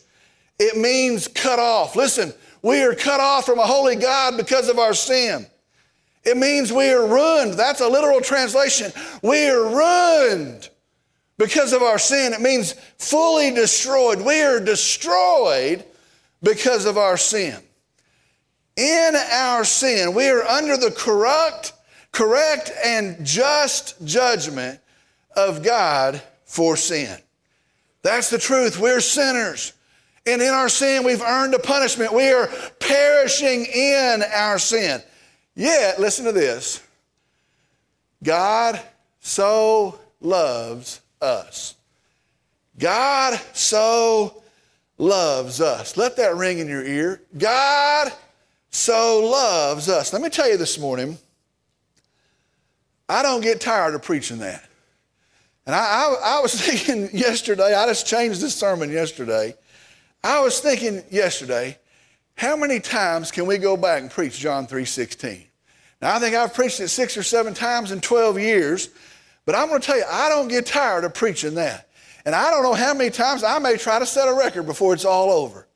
it 0.59 0.77
means 0.77 1.29
cut 1.29 1.59
off. 1.59 1.97
Listen, 1.97 2.33
we 2.63 2.83
are 2.83 2.95
cut 2.95 3.21
off 3.21 3.47
from 3.47 3.59
a 3.59 3.67
holy 3.67 3.97
God 3.97 4.37
because 4.37 4.69
of 4.69 4.79
our 4.79 4.95
sin. 4.95 5.47
It 6.25 6.37
means 6.37 6.73
we 6.73 6.91
are 6.91 7.07
ruined. 7.07 7.55
That's 7.55 7.81
a 7.81 7.89
literal 7.89 8.21
translation. 8.21 8.93
We 9.23 9.49
are 9.49 9.69
ruined 9.69 10.69
because 11.39 11.73
of 11.73 11.83
our 11.83 11.99
sin. 11.99 12.33
It 12.33 12.41
means 12.41 12.73
fully 12.99 13.53
destroyed. 13.53 14.21
We 14.21 14.43
are 14.43 14.61
destroyed 14.61 15.85
because 16.43 16.85
of 16.85 16.99
our 16.99 17.17
sin. 17.17 17.57
In 18.77 19.15
our 19.33 19.65
sin, 19.65 20.15
we 20.15 20.29
are 20.29 20.43
under 20.43 20.77
the 20.77 20.91
corrupt, 20.91 21.73
correct 22.13 22.71
and 22.85 23.25
just 23.25 24.05
judgment 24.05 24.81
of 25.35 25.63
God 25.63 26.21
for 26.45 26.77
sin. 26.77 27.17
That's 28.03 28.31
the 28.31 28.39
truth. 28.39 28.79
We're 28.79 29.01
sinners. 29.01 29.73
And 30.29 30.43
in 30.43 30.53
our 30.53 30.69
sin, 30.69 31.05
we've 31.05 31.23
earned 31.23 31.55
a 31.55 31.59
punishment. 31.59 32.13
We 32.13 32.31
are 32.31 32.49
perishing 32.81 33.65
in 33.65 34.23
our 34.35 34.59
sin. 34.59 35.03
Yet, 35.55 35.99
listen 35.99 36.25
to 36.27 36.33
this 36.33 36.83
God 38.23 38.81
so 39.21 39.99
loves 40.21 41.01
us. 41.21 41.75
God 42.79 43.41
so 43.55 44.43
loves 44.99 45.61
us. 45.61 45.97
Let 45.97 46.17
that 46.17 46.37
ring 46.37 46.59
in 46.59 46.69
your 46.69 46.85
ear. 46.85 47.23
God 47.37 48.13
so 48.71 49.21
loves 49.25 49.89
us. 49.89 50.13
Let 50.13 50.23
me 50.23 50.29
tell 50.29 50.49
you 50.49 50.57
this 50.57 50.79
morning, 50.79 51.19
I 53.09 53.23
don't 53.23 53.41
get 53.41 53.61
tired 53.61 53.95
of 53.95 54.03
preaching 54.03 54.39
that. 54.39 54.69
And 55.67 55.75
I, 55.75 55.79
I, 55.79 56.37
I 56.37 56.41
was 56.41 56.61
thinking 56.61 57.17
yesterday, 57.17 57.75
I 57.75 57.87
just 57.87 58.07
changed 58.07 58.41
this 58.41 58.55
sermon 58.55 58.91
yesterday. 58.91 59.55
I 60.23 60.41
was 60.41 60.61
thinking 60.61 61.03
yesterday, 61.11 61.79
how 62.37 62.57
many 62.57 62.81
times 62.81 63.31
can 63.31 63.47
we 63.47 63.59
go 63.59 63.77
back 63.77 64.01
and 64.01 64.11
preach 64.11 64.39
John 64.39 64.67
3:16? 64.67 65.45
Now 66.01 66.17
I 66.17 66.19
think 66.19 66.37
I've 66.37 66.55
preached 66.55 66.81
it 66.81 66.89
six 66.89 67.17
or 67.17 67.23
seven 67.23 67.55
times 67.55 67.91
in 67.91 68.01
12 68.01 68.39
years, 68.39 68.91
but 69.45 69.55
I'm 69.55 69.69
going 69.69 69.81
to 69.81 69.87
tell 69.87 69.97
you, 69.97 70.05
I 70.09 70.29
don't 70.29 70.49
get 70.49 70.67
tired 70.67 71.05
of 71.05 71.15
preaching 71.15 71.55
that. 71.55 71.89
And 72.25 72.35
I 72.35 72.51
don't 72.51 72.63
know 72.63 72.75
how 72.75 72.95
many 72.95 73.11
times 73.11 73.43
I 73.43 73.59
may 73.59 73.77
try 73.77 73.99
to 73.99 74.07
set 74.07 74.29
a 74.29 74.35
record 74.35 74.65
before 74.67 74.93
it's 74.93 75.05
all 75.05 75.31
over. 75.31 75.67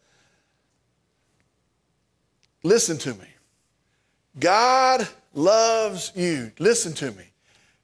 Listen 2.62 2.98
to 2.98 3.14
me. 3.14 3.26
God 4.38 5.08
loves 5.34 6.12
you. 6.14 6.52
Listen 6.58 6.92
to 6.94 7.10
me. 7.12 7.24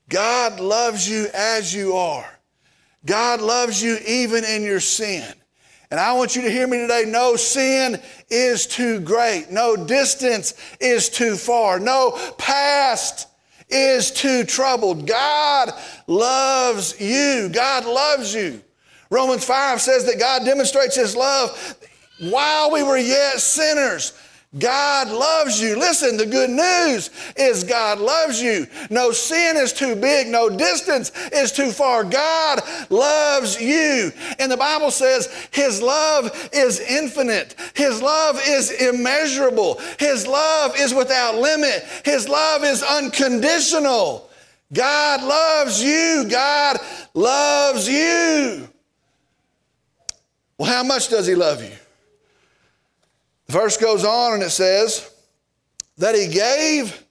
God 0.09 0.61
loves 0.61 1.09
you 1.09 1.29
as 1.35 1.75
you 1.75 1.95
are. 1.95 2.39
God 3.05 3.41
loves 3.41 3.83
you 3.83 3.99
even 4.07 4.45
in 4.45 4.63
your 4.63 4.81
sin. 4.81 5.35
And 5.91 5.99
I 5.99 6.13
want 6.13 6.37
you 6.37 6.43
to 6.43 6.51
hear 6.51 6.67
me 6.67 6.79
today. 6.79 7.05
No 7.07 7.37
sin 7.37 8.01
is 8.29 8.67
too 8.67 9.01
great. 9.01 9.51
No 9.51 9.75
distance 9.75 10.55
is 10.81 11.09
too 11.09 11.37
far. 11.37 11.81
No 11.81 12.13
past 12.37 13.27
is 13.71 14.11
too 14.11 14.45
troubled. 14.45 15.07
God 15.07 15.71
loves 16.07 17.01
you. 17.01 17.49
God 17.49 17.87
loves 17.87 18.35
you. 18.35 18.63
Romans 19.11 19.45
5 19.45 19.81
says 19.81 20.05
that 20.05 20.19
God 20.19 20.45
demonstrates 20.45 20.95
his 20.95 21.17
love 21.17 21.77
while 22.21 22.71
we 22.71 22.83
were 22.83 22.99
yet 22.99 23.41
sinners. 23.41 24.13
God 24.57 25.09
loves 25.09 25.61
you. 25.61 25.79
Listen, 25.79 26.17
the 26.17 26.25
good 26.25 26.49
news 26.49 27.11
is 27.37 27.65
God 27.65 27.99
loves 27.99 28.41
you. 28.41 28.67
No 28.89 29.13
sin 29.13 29.57
is 29.59 29.75
too 29.75 29.95
big, 29.95 30.29
no 30.29 30.49
distance 30.49 31.13
is 31.33 31.53
too 31.53 31.71
far. 31.71 32.03
God 32.03 32.61
loves 32.89 33.61
you. 33.61 34.11
And 34.39 34.51
the 34.51 34.57
Bible 34.57 34.91
says 34.91 35.29
His 35.51 35.83
love 35.83 36.49
is 36.55 36.81
infinite, 36.81 37.57
His 37.75 38.01
love 38.01 38.41
is 38.47 38.71
immeasurable, 38.71 39.81
His 39.99 40.27
love 40.27 40.75
is 40.79 40.95
without 40.95 41.35
limit, 41.35 41.85
His 42.05 42.27
love 42.27 42.65
is 42.65 42.83
unconditional. 42.83 44.29
God 44.73 45.23
loves 45.23 45.83
you. 45.83 46.27
God 46.29 46.79
loves 47.15 47.89
you. 47.89 48.69
Well, 50.59 50.71
how 50.71 50.83
much 50.83 51.09
does 51.09 51.27
He 51.27 51.35
love 51.35 51.63
you? 51.63 51.78
The 53.49 53.55
verse 53.55 53.79
goes 53.79 54.05
on 54.05 54.35
and 54.35 54.43
it 54.43 54.51
says 54.51 55.11
that 55.97 56.15
he 56.15 56.29
gave 56.29 57.05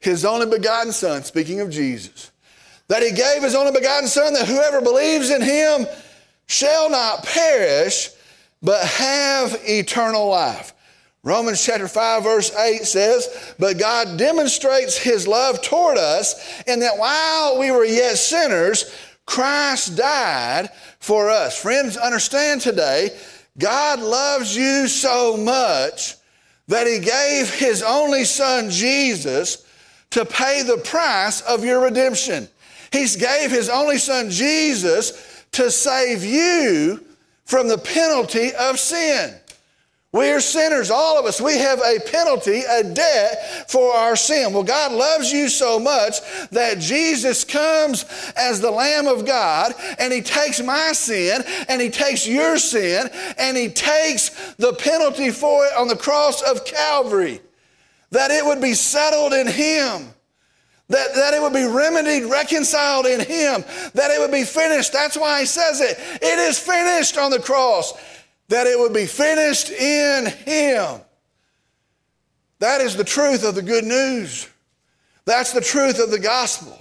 his 0.00 0.24
only 0.24 0.46
begotten 0.46 0.92
Son, 0.92 1.22
speaking 1.22 1.60
of 1.60 1.70
Jesus, 1.70 2.32
that 2.88 3.02
he 3.02 3.12
gave 3.12 3.42
his 3.42 3.54
only 3.54 3.72
begotten 3.72 4.08
Son 4.08 4.32
that 4.34 4.48
whoever 4.48 4.80
believes 4.80 5.30
in 5.30 5.40
him 5.40 5.86
shall 6.46 6.90
not 6.90 7.24
perish, 7.24 8.10
but 8.62 8.84
have 8.84 9.56
eternal 9.62 10.28
life. 10.28 10.72
Romans 11.22 11.64
chapter 11.64 11.88
5, 11.88 12.22
verse 12.22 12.54
8 12.54 12.84
says, 12.84 13.54
But 13.58 13.78
God 13.78 14.16
demonstrates 14.16 14.96
his 14.96 15.26
love 15.26 15.62
toward 15.62 15.98
us 15.98 16.62
in 16.68 16.80
that 16.80 16.98
while 16.98 17.58
we 17.58 17.70
were 17.70 17.84
yet 17.84 18.16
sinners, 18.16 18.92
Christ 19.24 19.96
died 19.96 20.70
for 21.00 21.30
us. 21.30 21.60
Friends, 21.60 21.96
understand 21.96 22.60
today 22.60 23.10
God 23.58 24.00
loves 24.00 24.56
you 24.56 24.86
so 24.88 25.36
much 25.36 26.14
that 26.68 26.86
he 26.86 26.98
gave 26.98 27.52
his 27.54 27.82
only 27.82 28.24
son 28.24 28.70
Jesus 28.70 29.64
to 30.10 30.24
pay 30.24 30.62
the 30.62 30.78
price 30.78 31.40
of 31.42 31.64
your 31.64 31.82
redemption. 31.82 32.48
He 32.92 33.06
gave 33.18 33.50
his 33.50 33.68
only 33.68 33.98
son 33.98 34.30
Jesus 34.30 35.44
to 35.52 35.70
save 35.70 36.24
you 36.24 37.04
from 37.44 37.68
the 37.68 37.78
penalty 37.78 38.52
of 38.54 38.78
sin. 38.78 39.34
We 40.16 40.30
are 40.30 40.40
sinners, 40.40 40.90
all 40.90 41.18
of 41.18 41.26
us. 41.26 41.42
We 41.42 41.58
have 41.58 41.78
a 41.80 42.00
penalty, 42.00 42.62
a 42.66 42.82
debt 42.82 43.70
for 43.70 43.92
our 43.92 44.16
sin. 44.16 44.54
Well, 44.54 44.62
God 44.62 44.92
loves 44.92 45.30
you 45.30 45.50
so 45.50 45.78
much 45.78 46.20
that 46.52 46.78
Jesus 46.78 47.44
comes 47.44 48.06
as 48.34 48.62
the 48.62 48.70
Lamb 48.70 49.08
of 49.08 49.26
God 49.26 49.74
and 49.98 50.10
He 50.10 50.22
takes 50.22 50.62
my 50.62 50.92
sin 50.92 51.44
and 51.68 51.82
He 51.82 51.90
takes 51.90 52.26
your 52.26 52.56
sin 52.56 53.10
and 53.36 53.58
He 53.58 53.68
takes 53.68 54.54
the 54.54 54.72
penalty 54.72 55.30
for 55.30 55.66
it 55.66 55.76
on 55.76 55.86
the 55.86 55.96
cross 55.96 56.40
of 56.40 56.64
Calvary. 56.64 57.42
That 58.10 58.30
it 58.30 58.42
would 58.42 58.62
be 58.62 58.72
settled 58.72 59.34
in 59.34 59.46
Him. 59.46 60.14
That, 60.88 61.14
that 61.14 61.34
it 61.34 61.42
would 61.42 61.52
be 61.52 61.66
remedied, 61.66 62.30
reconciled 62.30 63.04
in 63.04 63.20
Him, 63.20 63.64
that 63.92 64.10
it 64.12 64.20
would 64.20 64.32
be 64.32 64.44
finished. 64.44 64.94
That's 64.94 65.18
why 65.18 65.40
He 65.40 65.46
says 65.46 65.82
it. 65.82 65.98
It 66.22 66.38
is 66.38 66.58
finished 66.58 67.18
on 67.18 67.30
the 67.30 67.40
cross 67.40 67.92
that 68.48 68.66
it 68.66 68.78
would 68.78 68.92
be 68.92 69.06
finished 69.06 69.70
in 69.70 70.26
Him. 70.26 71.00
That 72.58 72.80
is 72.80 72.96
the 72.96 73.04
truth 73.04 73.44
of 73.44 73.54
the 73.54 73.62
good 73.62 73.84
news. 73.84 74.48
That's 75.24 75.52
the 75.52 75.60
truth 75.60 75.98
of 76.00 76.10
the 76.10 76.18
gospel. 76.18 76.78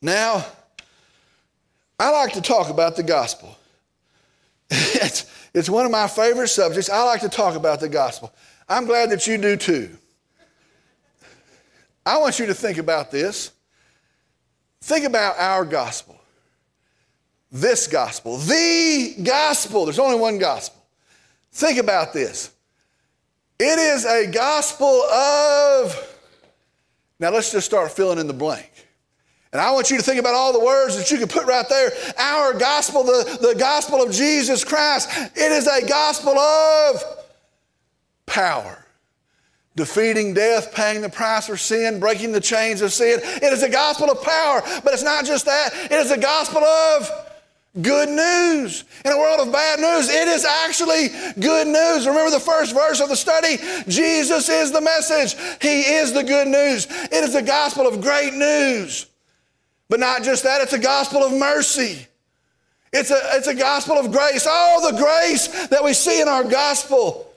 Now, 0.00 0.44
I 1.98 2.10
like 2.10 2.34
to 2.34 2.42
talk 2.42 2.68
about 2.68 2.94
the 2.94 3.02
gospel. 3.02 3.56
it's, 4.70 5.26
it's 5.54 5.68
one 5.68 5.86
of 5.86 5.90
my 5.90 6.06
favorite 6.06 6.48
subjects. 6.48 6.88
I 6.88 7.02
like 7.02 7.22
to 7.22 7.28
talk 7.28 7.56
about 7.56 7.80
the 7.80 7.88
gospel. 7.88 8.32
I'm 8.68 8.84
glad 8.84 9.10
that 9.10 9.26
you 9.26 9.38
do 9.38 9.56
too. 9.56 9.96
I 12.04 12.18
want 12.18 12.38
you 12.38 12.46
to 12.46 12.54
think 12.54 12.78
about 12.78 13.10
this. 13.10 13.50
Think 14.82 15.04
about 15.04 15.38
our 15.38 15.64
gospel 15.64 16.17
this 17.50 17.86
gospel, 17.86 18.36
the 18.36 19.16
gospel. 19.22 19.84
There's 19.84 19.98
only 19.98 20.18
one 20.18 20.38
gospel. 20.38 20.82
Think 21.52 21.78
about 21.78 22.12
this. 22.12 22.52
It 23.58 23.78
is 23.78 24.04
a 24.04 24.30
gospel 24.30 24.86
of, 24.86 26.16
now 27.18 27.30
let's 27.30 27.50
just 27.50 27.66
start 27.66 27.90
filling 27.90 28.18
in 28.18 28.26
the 28.26 28.32
blank. 28.32 28.70
And 29.52 29.60
I 29.60 29.70
want 29.72 29.90
you 29.90 29.96
to 29.96 30.02
think 30.02 30.20
about 30.20 30.34
all 30.34 30.52
the 30.52 30.64
words 30.64 30.96
that 30.98 31.10
you 31.10 31.18
can 31.18 31.26
put 31.26 31.46
right 31.46 31.66
there. 31.68 31.90
Our 32.18 32.52
gospel, 32.52 33.02
the, 33.02 33.38
the 33.40 33.58
gospel 33.58 34.02
of 34.02 34.12
Jesus 34.12 34.62
Christ, 34.62 35.08
it 35.34 35.52
is 35.52 35.66
a 35.66 35.86
gospel 35.88 36.38
of 36.38 37.02
power. 38.26 38.84
Defeating 39.74 40.34
death, 40.34 40.74
paying 40.74 41.00
the 41.00 41.08
price 41.08 41.46
for 41.46 41.56
sin, 41.56 41.98
breaking 41.98 42.32
the 42.32 42.40
chains 42.40 42.82
of 42.82 42.92
sin. 42.92 43.20
It 43.22 43.52
is 43.52 43.62
a 43.62 43.70
gospel 43.70 44.10
of 44.10 44.22
power, 44.22 44.60
but 44.84 44.92
it's 44.92 45.02
not 45.02 45.24
just 45.24 45.46
that, 45.46 45.70
it 45.84 45.92
is 45.92 46.10
a 46.10 46.18
gospel 46.18 46.62
of 46.62 47.10
good 47.80 48.08
news. 48.08 48.84
In 49.04 49.12
a 49.12 49.18
world 49.18 49.40
of 49.40 49.52
bad 49.52 49.80
news, 49.80 50.08
it 50.08 50.28
is 50.28 50.44
actually 50.44 51.08
good 51.40 51.66
news. 51.66 52.06
Remember 52.06 52.30
the 52.30 52.40
first 52.40 52.74
verse 52.74 53.00
of 53.00 53.08
the 53.08 53.16
study? 53.16 53.58
Jesus 53.88 54.48
is 54.48 54.72
the 54.72 54.80
message. 54.80 55.34
He 55.60 55.80
is 55.82 56.12
the 56.12 56.24
good 56.24 56.48
news. 56.48 56.86
It 56.90 57.24
is 57.24 57.32
the 57.32 57.42
gospel 57.42 57.86
of 57.86 58.00
great 58.00 58.34
news. 58.34 59.06
But 59.88 60.00
not 60.00 60.22
just 60.22 60.44
that, 60.44 60.60
it's 60.60 60.72
a 60.72 60.78
gospel 60.78 61.22
of 61.22 61.32
mercy. 61.32 62.06
It's 62.92 63.10
a, 63.10 63.20
it's 63.32 63.46
a 63.46 63.54
gospel 63.54 63.96
of 63.96 64.12
grace. 64.12 64.46
All 64.48 64.90
the 64.90 64.98
grace 64.98 65.68
that 65.68 65.82
we 65.82 65.92
see 65.92 66.20
in 66.20 66.28
our 66.28 66.44
gospel. 66.44 67.32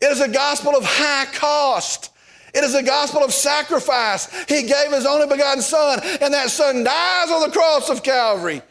It 0.00 0.06
is 0.06 0.20
a 0.20 0.28
gospel 0.28 0.76
of 0.76 0.84
high 0.84 1.26
cost. 1.32 2.10
It 2.54 2.62
is 2.62 2.74
a 2.74 2.82
gospel 2.82 3.24
of 3.24 3.32
sacrifice. 3.32 4.32
He 4.44 4.62
gave 4.62 4.92
his 4.92 5.06
only 5.06 5.26
begotten 5.26 5.62
Son, 5.62 6.00
and 6.20 6.32
that 6.32 6.50
Son 6.50 6.84
dies 6.84 7.30
on 7.30 7.40
the 7.42 7.50
cross 7.50 7.90
of 7.90 8.02
Calvary. 8.02 8.62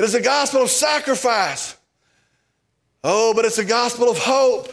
It 0.00 0.04
is 0.04 0.14
a 0.14 0.22
gospel 0.22 0.62
of 0.62 0.70
sacrifice. 0.70 1.76
Oh, 3.04 3.34
but 3.34 3.44
it's 3.44 3.58
a 3.58 3.64
gospel 3.66 4.08
of 4.08 4.16
hope. 4.16 4.72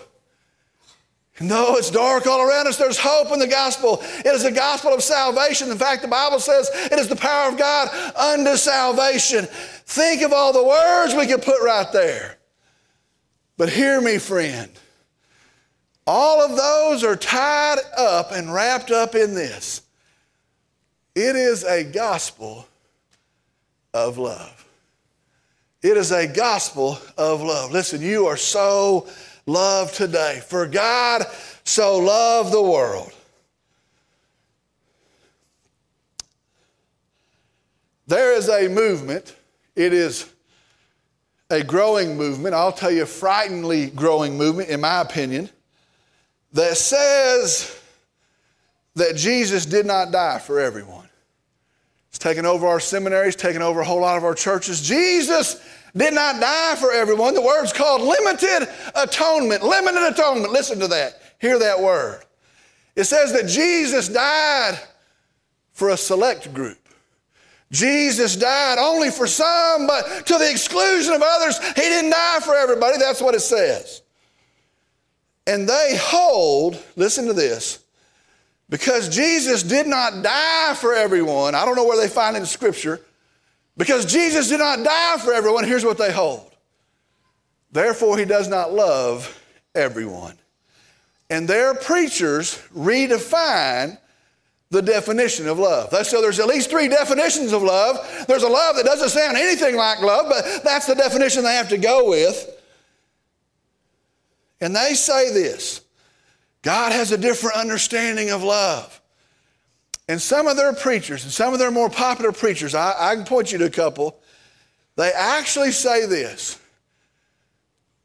No, 1.42 1.76
it's 1.76 1.92
dark 1.92 2.26
all 2.28 2.40
around 2.40 2.66
us. 2.66 2.78
There's 2.78 2.98
hope 2.98 3.34
in 3.34 3.40
the 3.40 3.48
gospel. 3.48 4.00
It 4.02 4.28
is 4.28 4.46
a 4.46 4.52
gospel 4.54 4.94
of 4.94 5.04
salvation. 5.04 5.70
In 5.70 5.78
fact, 5.78 6.02
the 6.02 6.08
Bible 6.08 6.40
says 6.40 6.70
it 6.74 6.98
is 6.98 7.10
the 7.10 7.18
power 7.18 7.50
of 7.52 7.58
God 7.58 7.90
unto 8.16 8.56
salvation. 8.56 9.48
Think 9.50 10.22
of 10.22 10.32
all 10.32 10.54
the 10.54 10.64
words 10.64 11.14
we 11.14 11.28
could 11.28 11.42
put 11.42 11.62
right 11.62 11.92
there. 11.92 12.38
But 13.58 13.68
hear 13.68 14.00
me, 14.00 14.20
friend. 14.20 14.72
All 16.08 16.42
of 16.42 16.56
those 16.56 17.04
are 17.04 17.18
tied 17.18 17.80
up 17.98 18.32
and 18.32 18.54
wrapped 18.54 18.92
up 18.92 19.14
in 19.14 19.34
this. 19.34 19.82
It 21.16 21.36
is 21.36 21.66
a 21.66 21.84
gospel 21.84 22.66
of 23.94 24.18
love. 24.18 24.67
It 25.88 25.96
is 25.96 26.12
a 26.12 26.28
gospel 26.28 27.00
of 27.18 27.42
love. 27.42 27.72
Listen, 27.72 28.02
you 28.02 28.26
are 28.26 28.36
so 28.36 29.08
loved 29.46 29.96
today. 29.96 30.42
For 30.46 30.68
God 30.68 31.26
so 31.64 32.00
loved 32.00 32.52
the 32.52 32.62
world. 32.62 33.14
There 38.06 38.34
is 38.34 38.50
a 38.50 38.68
movement. 38.68 39.34
It 39.78 39.94
is 39.94 40.30
a 41.50 41.64
growing 41.64 42.18
movement. 42.18 42.54
I'll 42.54 42.74
tell 42.74 42.92
you, 42.92 43.04
a 43.04 43.06
frighteningly 43.06 43.90
growing 43.90 44.38
movement, 44.38 44.68
in 44.68 44.82
my 44.82 45.00
opinion, 45.00 45.50
that 46.52 46.76
says 46.76 47.82
that 48.96 49.16
Jesus 49.16 49.66
did 49.66 49.86
not 49.86 50.12
die 50.12 50.40
for 50.40 50.60
everyone. 50.60 51.08
It's 52.10 52.20
taken 52.20 52.46
over 52.46 52.68
our 52.68 52.82
seminaries, 52.82 53.38
taken 53.38 53.62
over 53.62 53.80
a 53.80 53.86
whole 53.86 54.02
lot 54.02 54.18
of 54.18 54.26
our 54.26 54.36
churches. 54.36 54.82
Jesus 54.82 55.62
did 55.96 56.14
not 56.14 56.40
die 56.40 56.76
for 56.76 56.92
everyone. 56.92 57.34
The 57.34 57.42
word's 57.42 57.74
called 57.74 58.02
limited 58.02 58.68
atonement. 58.96 59.64
Limited 59.64 60.04
atonement. 60.04 60.52
Listen 60.52 60.80
to 60.80 60.88
that. 60.88 61.22
Hear 61.40 61.60
that 61.60 61.80
word. 61.80 62.24
It 62.96 63.06
says 63.06 63.32
that 63.34 63.48
Jesus 63.48 64.08
died 64.08 64.80
for 65.72 65.90
a 65.90 65.98
select 65.98 66.54
group. 66.54 66.80
Jesus 67.72 68.36
died 68.36 68.78
only 68.80 69.12
for 69.12 69.28
some, 69.28 69.88
but 69.88 70.26
to 70.26 70.38
the 70.38 70.50
exclusion 70.50 71.14
of 71.14 71.22
others. 71.24 71.60
He 71.76 71.82
didn't 71.82 72.12
die 72.12 72.40
for 72.42 72.56
everybody. 72.56 72.98
That's 72.98 73.22
what 73.22 73.36
it 73.36 73.42
says. 73.42 74.02
And 75.46 75.68
they 75.68 75.98
hold, 76.00 76.82
listen 76.96 77.28
to 77.28 77.34
this, 77.34 77.80
because 78.70 79.10
Jesus 79.10 79.64
did 79.64 79.88
not 79.88 80.24
die 80.24 80.74
for 80.76 80.94
everyone. 80.94 81.56
I 81.56 81.66
don't 81.66 81.76
know 81.76 81.86
where 81.86 82.02
they 82.02 82.10
find 82.10 82.36
it 82.36 82.40
in 82.40 82.46
Scripture, 82.46 83.02
Because 83.78 84.06
Jesus 84.06 84.50
did 84.50 84.60
not 84.60 84.84
die 84.84 85.18
for 85.20 85.34
everyone, 85.34 85.64
here's 85.64 85.86
what 85.86 85.98
they 85.98 86.12
hold. 86.12 86.52
Therefore, 87.72 88.18
he 88.18 88.26
does 88.26 88.48
not 88.48 88.74
love 88.74 89.40
everyone. 89.76 90.38
And 91.30 91.48
their 91.48 91.76
preachers 91.76 92.62
redefine 92.76 93.98
the 94.70 94.82
definition 94.82 95.48
of 95.48 95.60
love. 95.60 95.94
So 96.06 96.22
there's 96.22 96.40
at 96.40 96.48
least 96.48 96.70
three 96.70 96.88
definitions 96.88 97.54
of 97.54 97.64
love. 97.64 98.26
There's 98.28 98.44
a 98.44 98.50
love 98.50 98.76
that 98.76 98.86
doesn't 98.86 99.10
sound 99.10 99.38
anything 99.38 99.76
like 99.76 100.02
love, 100.02 100.26
but 100.28 100.64
that's 100.64 100.88
the 100.88 100.96
definition 100.96 101.44
they 101.44 101.56
have 101.56 101.70
to 101.70 101.78
go 101.78 102.10
with. 102.10 102.54
And 104.60 104.76
they 104.76 104.94
say 104.94 105.32
this 105.32 105.82
God 106.62 106.92
has 106.92 107.12
a 107.12 107.18
different 107.18 107.58
understanding 107.58 108.32
of 108.32 108.44
love. 108.44 108.97
And 110.08 110.22
some 110.22 110.48
of 110.48 110.56
their 110.56 110.74
preachers, 110.74 111.24
and 111.24 111.34
some 111.34 111.54
of 111.54 111.60
their 111.60 111.72
more 111.72 111.90
popular 111.90 112.32
preachers, 112.32 112.74
I, 112.74 113.12
I 113.12 113.16
can 113.16 113.26
point 113.26 113.52
you 113.52 113.58
to 113.58 113.66
a 113.66 113.70
couple, 113.70 114.20
they 114.96 115.12
actually 115.12 115.72
say 115.72 116.06
this 116.06 116.60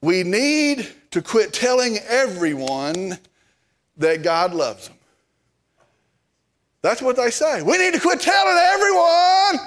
We 0.01 0.23
need 0.23 0.89
to 1.13 1.23
quit 1.23 1.53
telling 1.53 1.99
everyone 2.09 3.19
that 3.99 4.23
God 4.23 4.53
loves 4.53 4.89
them. 4.89 4.97
That's 6.83 7.01
what 7.01 7.17
they 7.17 7.31
say. 7.31 7.63
We 7.63 7.79
need 7.79 7.95
to 7.95 8.01
quit 8.01 8.21
telling 8.21 8.59
everyone 8.59 9.61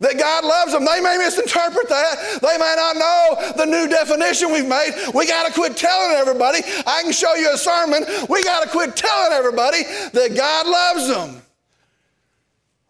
that 0.00 0.18
God 0.18 0.44
loves 0.44 0.72
them. 0.72 0.84
They 0.84 1.00
may 1.00 1.16
misinterpret 1.16 1.88
that. 1.88 2.40
They 2.42 2.58
may 2.58 2.74
not 2.76 2.96
know 2.96 3.52
the 3.56 3.66
new 3.66 3.88
definition 3.88 4.52
we've 4.52 4.66
made. 4.66 4.90
We 5.14 5.28
got 5.28 5.46
to 5.46 5.52
quit 5.52 5.76
telling 5.76 6.16
everybody. 6.16 6.58
I 6.84 7.02
can 7.04 7.12
show 7.12 7.34
you 7.36 7.54
a 7.54 7.56
sermon. 7.56 8.02
We 8.28 8.42
got 8.42 8.64
to 8.64 8.68
quit 8.68 8.96
telling 8.96 9.32
everybody 9.32 9.84
that 10.12 10.34
God 10.36 10.66
loves 10.66 11.06
them. 11.08 11.42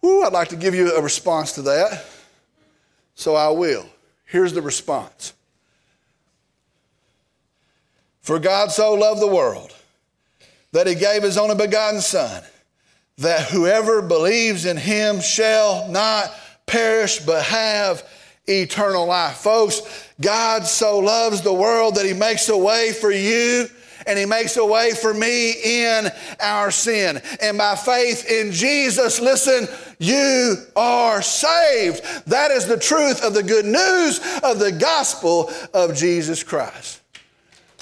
Ooh, 0.04 0.25
I'd 0.25 0.32
like 0.32 0.49
to 0.49 0.56
give 0.56 0.75
you 0.75 0.97
a 0.97 1.00
response 1.00 1.52
to 1.52 1.62
that. 1.62 2.04
So 3.14 3.35
I 3.35 3.49
will. 3.49 3.87
Here's 4.25 4.52
the 4.52 4.62
response 4.62 5.35
For 8.23 8.38
God 8.38 8.71
so 8.71 8.94
loved 8.94 9.21
the 9.21 9.26
world 9.26 9.75
that 10.73 10.87
he 10.87 10.94
gave 10.94 11.23
his 11.23 11.37
only 11.37 11.54
begotten 11.54 12.00
Son, 12.00 12.42
that 13.18 13.50
whoever 13.50 14.00
believes 14.02 14.64
in 14.64 14.76
him 14.76 15.21
shall 15.21 15.88
not 15.88 16.32
perish 16.66 17.18
but 17.21 17.44
have 17.44 18.09
eternal 18.47 19.06
life. 19.06 19.37
Folks, 19.37 19.82
God 20.21 20.66
so 20.66 20.99
loves 20.99 21.42
the 21.42 21.52
world 21.52 21.97
that 21.97 22.06
he 22.06 22.14
makes 22.14 22.49
a 22.49 22.56
way 22.56 22.92
for 22.92 23.11
you 23.11 23.68
and 24.06 24.18
he 24.18 24.25
makes 24.25 24.56
a 24.56 24.64
way 24.64 24.92
for 24.92 25.14
me 25.14 25.52
in 25.62 26.09
our 26.40 26.71
sin. 26.71 27.21
And 27.40 27.59
by 27.59 27.76
faith 27.76 28.30
in 28.30 28.52
Jesus, 28.52 29.21
listen, 29.21 29.68
you 29.99 30.56
are 30.76 31.23
saved. 31.23 32.02
That 32.26 32.50
is 32.50 32.66
the 32.66 32.78
truth 32.78 33.23
of 33.25 33.35
the 33.35 33.42
good 33.42 33.64
news 33.64 34.21
of 34.42 34.59
the 34.59 34.73
gospel 34.73 35.50
of 35.75 35.94
Jesus 35.94 36.42
Christ. 36.42 37.00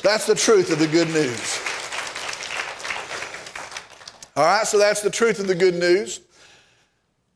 That's 0.02 0.26
the 0.26 0.34
truth 0.34 0.72
of 0.72 0.78
the 0.78 0.86
good 0.86 1.08
news. 1.08 1.60
All 4.36 4.44
right, 4.44 4.66
so 4.66 4.78
that's 4.78 5.02
the 5.02 5.10
truth 5.10 5.38
of 5.38 5.46
the 5.46 5.54
good 5.54 5.74
news. 5.74 6.20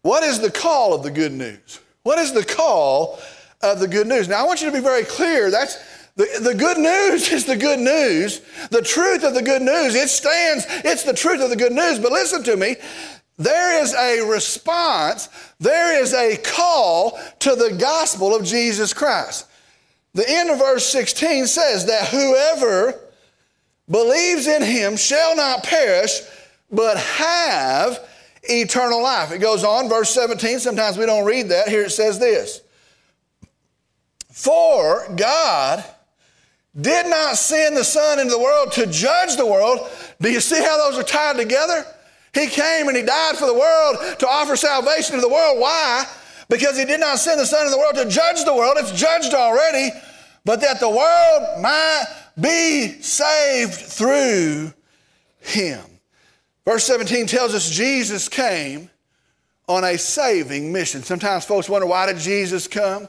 What 0.02 0.22
is 0.22 0.40
the 0.40 0.50
call 0.50 0.94
of 0.94 1.02
the 1.02 1.10
good 1.10 1.32
news? 1.32 1.80
What 2.02 2.18
is 2.18 2.32
the 2.32 2.44
call 2.44 3.18
of 3.62 3.80
the 3.80 3.88
good 3.88 4.06
news? 4.06 4.28
Now, 4.28 4.40
I 4.40 4.46
want 4.46 4.60
you 4.60 4.68
to 4.68 4.72
be 4.72 4.82
very 4.82 5.04
clear. 5.04 5.50
That's 5.50 5.76
the, 6.16 6.28
the 6.42 6.54
good 6.54 6.78
news 6.78 7.28
is 7.32 7.44
the 7.44 7.56
good 7.56 7.80
news. 7.80 8.40
The 8.70 8.82
truth 8.82 9.24
of 9.24 9.34
the 9.34 9.42
good 9.42 9.62
news, 9.62 9.94
it 9.94 10.08
stands, 10.08 10.66
it's 10.84 11.02
the 11.02 11.14
truth 11.14 11.40
of 11.40 11.50
the 11.50 11.56
good 11.56 11.72
news. 11.72 11.98
But 11.98 12.12
listen 12.12 12.42
to 12.44 12.56
me. 12.56 12.76
There 13.36 13.82
is 13.82 13.92
a 13.94 14.20
response, 14.30 15.28
there 15.58 16.00
is 16.00 16.14
a 16.14 16.36
call 16.36 17.18
to 17.40 17.56
the 17.56 17.76
gospel 17.76 18.34
of 18.34 18.44
Jesus 18.44 18.92
Christ. 18.94 19.48
The 20.12 20.24
end 20.28 20.50
of 20.50 20.58
verse 20.58 20.86
16 20.86 21.48
says 21.48 21.86
that 21.86 22.08
whoever 22.08 23.00
believes 23.90 24.46
in 24.46 24.62
him 24.62 24.96
shall 24.96 25.34
not 25.34 25.64
perish, 25.64 26.20
but 26.70 26.96
have 26.96 28.08
eternal 28.44 29.02
life. 29.02 29.32
It 29.32 29.38
goes 29.38 29.64
on, 29.64 29.88
verse 29.88 30.10
17. 30.10 30.60
Sometimes 30.60 30.96
we 30.96 31.06
don't 31.06 31.24
read 31.24 31.48
that. 31.48 31.66
Here 31.66 31.82
it 31.82 31.90
says 31.90 32.20
this 32.20 32.60
For 34.30 35.12
God 35.16 35.84
did 36.80 37.06
not 37.06 37.36
send 37.36 37.76
the 37.76 37.84
Son 37.84 38.18
into 38.18 38.32
the 38.32 38.38
world 38.38 38.72
to 38.72 38.86
judge 38.86 39.36
the 39.36 39.46
world. 39.46 39.88
Do 40.20 40.30
you 40.30 40.40
see 40.40 40.60
how 40.62 40.76
those 40.78 40.98
are 40.98 41.06
tied 41.06 41.36
together? 41.36 41.86
He 42.32 42.48
came 42.48 42.88
and 42.88 42.96
He 42.96 43.02
died 43.02 43.36
for 43.36 43.46
the 43.46 43.54
world 43.54 44.18
to 44.18 44.28
offer 44.28 44.56
salvation 44.56 45.14
to 45.14 45.20
the 45.20 45.28
world. 45.28 45.60
Why? 45.60 46.04
Because 46.48 46.76
He 46.76 46.84
did 46.84 47.00
not 47.00 47.18
send 47.18 47.38
the 47.38 47.46
Son 47.46 47.64
in 47.64 47.70
the 47.70 47.78
world 47.78 47.94
to 47.94 48.08
judge 48.08 48.44
the 48.44 48.54
world. 48.54 48.76
It's 48.78 48.92
judged 48.92 49.34
already, 49.34 49.90
but 50.44 50.60
that 50.60 50.80
the 50.80 50.90
world 50.90 51.62
might 51.62 52.04
be 52.40 53.00
saved 53.00 53.74
through 53.74 54.72
Him. 55.40 55.84
Verse 56.64 56.84
17 56.84 57.26
tells 57.26 57.54
us 57.54 57.70
Jesus 57.70 58.28
came 58.28 58.90
on 59.68 59.84
a 59.84 59.96
saving 59.96 60.72
mission. 60.72 61.02
Sometimes 61.02 61.44
folks 61.44 61.68
wonder, 61.68 61.86
why 61.86 62.06
did 62.06 62.18
Jesus 62.18 62.66
come? 62.66 63.08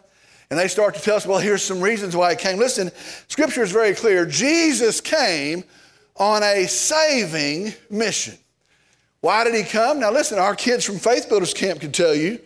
And 0.49 0.59
they 0.59 0.67
start 0.67 0.95
to 0.95 1.01
tell 1.01 1.15
us, 1.15 1.25
well, 1.25 1.39
here's 1.39 1.63
some 1.63 1.81
reasons 1.81 2.15
why 2.15 2.31
he 2.31 2.37
came. 2.37 2.57
Listen, 2.57 2.91
scripture 3.27 3.63
is 3.63 3.71
very 3.71 3.95
clear. 3.95 4.25
Jesus 4.25 5.01
came 5.01 5.63
on 6.17 6.43
a 6.43 6.67
saving 6.67 7.73
mission. 7.89 8.37
Why 9.21 9.43
did 9.43 9.55
he 9.55 9.63
come? 9.63 9.99
Now, 9.99 10.11
listen, 10.11 10.37
our 10.37 10.55
kids 10.55 10.85
from 10.85 10.99
Faith 10.99 11.27
Builders 11.29 11.53
Camp 11.53 11.79
can 11.79 11.91
tell 11.91 12.13
you 12.13 12.39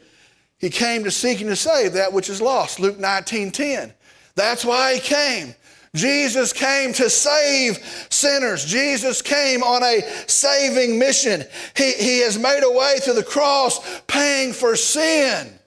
he 0.57 0.69
came 0.69 1.03
to 1.03 1.11
seek 1.11 1.41
and 1.41 1.49
to 1.49 1.55
save 1.55 1.93
that 1.93 2.13
which 2.13 2.29
is 2.29 2.41
lost. 2.41 2.79
Luke 2.79 2.97
19 2.97 3.51
10. 3.51 3.93
That's 4.35 4.63
why 4.63 4.95
he 4.95 4.99
came. 5.01 5.55
Jesus 5.95 6.53
came 6.53 6.93
to 6.93 7.09
save 7.09 7.77
sinners. 8.09 8.63
Jesus 8.63 9.21
came 9.21 9.63
on 9.63 9.83
a 9.83 10.01
saving 10.27 10.99
mission. 10.99 11.43
He, 11.75 11.93
he 11.93 12.19
has 12.19 12.37
made 12.37 12.61
a 12.63 12.71
way 12.71 12.99
through 12.99 13.15
the 13.15 13.23
cross, 13.23 14.01
paying 14.07 14.53
for 14.53 14.75
sin. 14.75 15.58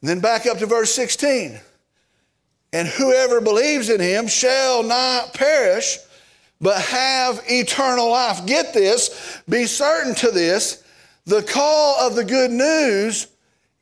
And 0.00 0.10
then 0.10 0.20
back 0.20 0.46
up 0.46 0.58
to 0.58 0.66
verse 0.66 0.94
16. 0.94 1.58
And 2.72 2.88
whoever 2.88 3.40
believes 3.40 3.88
in 3.88 4.00
him 4.00 4.26
shall 4.28 4.82
not 4.82 5.34
perish, 5.34 5.98
but 6.60 6.80
have 6.80 7.42
eternal 7.48 8.10
life. 8.10 8.44
Get 8.46 8.74
this, 8.74 9.40
be 9.48 9.66
certain 9.66 10.14
to 10.16 10.30
this. 10.30 10.82
The 11.24 11.42
call 11.42 12.06
of 12.06 12.14
the 12.14 12.24
good 12.24 12.50
news 12.50 13.28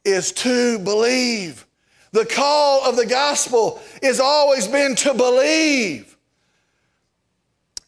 is 0.05 0.33
to 0.33 0.79
believe. 0.79 1.67
The 2.13 2.25
call 2.25 2.89
of 2.89 2.97
the 2.97 3.07
gospel 3.07 3.83
has 4.03 4.21
always 4.21 4.69
been 4.69 4.95
to 4.97 5.15
believe. 5.15 6.17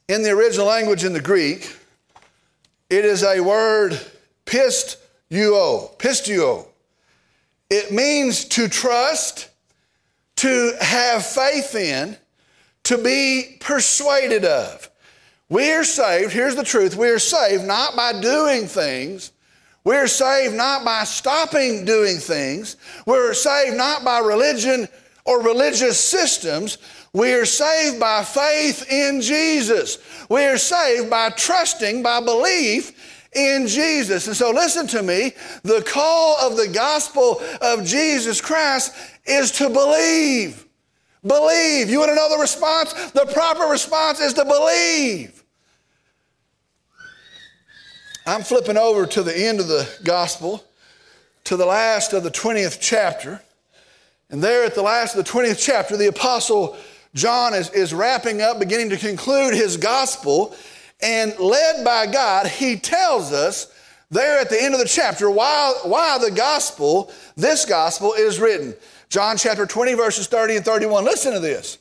In 0.09 0.23
the 0.23 0.31
original 0.31 0.67
language 0.67 1.05
in 1.05 1.13
the 1.13 1.21
Greek, 1.21 1.75
it 2.91 3.05
is 3.05 3.23
a 3.23 3.41
word 3.41 4.01
pisteuo, 4.45 5.97
pisteuo. 5.99 6.67
It 7.71 7.93
means 7.93 8.45
to 8.47 8.69
trust, 8.69 9.49
to 10.37 10.73
have 10.81 11.25
faith 11.25 11.75
in, 11.75 12.17
to 12.85 12.99
be 12.99 13.57
persuaded 13.61 14.45
of. 14.45 14.91
We 15.49 15.73
are 15.73 15.85
saved, 15.85 16.33
here's 16.33 16.57
the 16.57 16.65
truth, 16.65 16.97
we 16.97 17.09
are 17.09 17.19
saved 17.19 17.65
not 17.65 17.97
by 17.97 18.21
doing 18.21 18.67
things, 18.67 19.33
we're 19.87 20.09
saved 20.09 20.57
not 20.57 20.85
by 20.85 21.05
stopping 21.05 21.85
doing 21.85 22.17
things. 22.17 22.75
We're 23.07 23.35
saved 23.35 23.77
not 23.77 24.05
by 24.05 24.19
religion 24.19 24.89
or 25.25 25.41
religious 25.45 25.97
systems. 26.01 26.79
We 27.13 27.33
are 27.35 27.45
saved 27.45 28.01
by 28.01 28.25
faith 28.25 28.91
in 28.91 29.21
Jesus. 29.21 29.99
We 30.29 30.45
are 30.45 30.59
saved 30.59 31.09
by 31.09 31.31
trusting, 31.31 32.03
by 32.03 32.19
belief 32.19 33.16
in 33.37 33.67
Jesus. 33.67 34.27
And 34.27 34.35
so, 34.35 34.51
listen 34.51 34.87
to 34.89 35.03
me 35.03 35.33
the 35.63 35.83
call 35.83 36.39
of 36.39 36.57
the 36.57 36.69
gospel 36.69 37.41
of 37.61 37.85
Jesus 37.85 38.41
Christ 38.41 38.95
is 39.27 39.53
to 39.53 39.69
believe. 39.69 40.67
Believe. 41.25 41.91
You 41.91 41.99
want 41.99 42.11
to 42.11 42.15
know 42.15 42.31
the 42.31 42.41
response? 42.41 42.93
The 43.13 43.27
proper 43.27 43.65
response 43.65 44.21
is 44.21 44.33
to 44.35 44.45
believe. 44.45 45.43
I'm 48.27 48.43
flipping 48.43 48.77
over 48.77 49.07
to 49.07 49.23
the 49.23 49.37
end 49.37 49.61
of 49.61 49.69
the 49.69 49.89
gospel, 50.03 50.65
to 51.45 51.57
the 51.57 51.67
last 51.67 52.13
of 52.13 52.25
the 52.25 52.31
20th 52.31 52.79
chapter. 52.81 53.41
And 54.31 54.43
there 54.43 54.65
at 54.65 54.75
the 54.75 54.83
last 54.83 55.15
of 55.15 55.25
the 55.25 55.31
20th 55.31 55.59
chapter, 55.61 55.97
the 55.97 56.09
apostle 56.09 56.77
John 57.15 57.55
is, 57.55 57.71
is 57.71 57.95
wrapping 57.95 58.43
up, 58.43 58.59
beginning 58.59 58.91
to 58.91 58.97
conclude 58.97 59.55
his 59.55 59.77
gospel. 59.77 60.55
And 61.01 61.39
led 61.39 61.85
by 61.85 62.07
God, 62.07 62.47
he 62.47 62.77
tells 62.77 63.33
us 63.33 63.73
there 64.11 64.41
at 64.41 64.49
the 64.49 64.63
end 64.63 64.75
of 64.75 64.81
the 64.81 64.89
chapter 64.89 65.31
why, 65.31 65.75
why 65.85 66.19
the 66.19 66.31
gospel, 66.31 67.13
this 67.37 67.65
gospel, 67.65 68.15
is 68.15 68.41
written. 68.41 68.75
John 69.09 69.37
chapter 69.37 69.67
20, 69.67 69.95
verses 69.95 70.27
30 70.27 70.57
and 70.57 70.65
31. 70.65 71.05
Listen 71.05 71.33
to 71.33 71.41
this. 71.41 71.79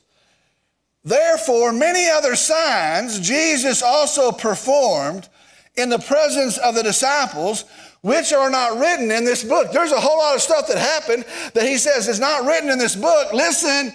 Therefore, 1.04 1.72
many 1.72 2.08
other 2.08 2.34
signs 2.34 3.20
Jesus 3.20 3.82
also 3.82 4.32
performed 4.32 5.28
in 5.76 5.88
the 5.88 5.98
presence 5.98 6.58
of 6.58 6.74
the 6.74 6.82
disciples, 6.82 7.64
which 8.02 8.32
are 8.32 8.50
not 8.50 8.78
written 8.78 9.10
in 9.10 9.24
this 9.24 9.44
book. 9.44 9.70
There's 9.72 9.92
a 9.92 10.00
whole 10.00 10.18
lot 10.18 10.34
of 10.34 10.42
stuff 10.42 10.66
that 10.68 10.78
happened 10.78 11.24
that 11.54 11.66
he 11.66 11.78
says 11.78 12.08
is 12.08 12.18
not 12.18 12.44
written 12.44 12.70
in 12.70 12.78
this 12.78 12.96
book. 12.96 13.32
Listen, 13.32 13.92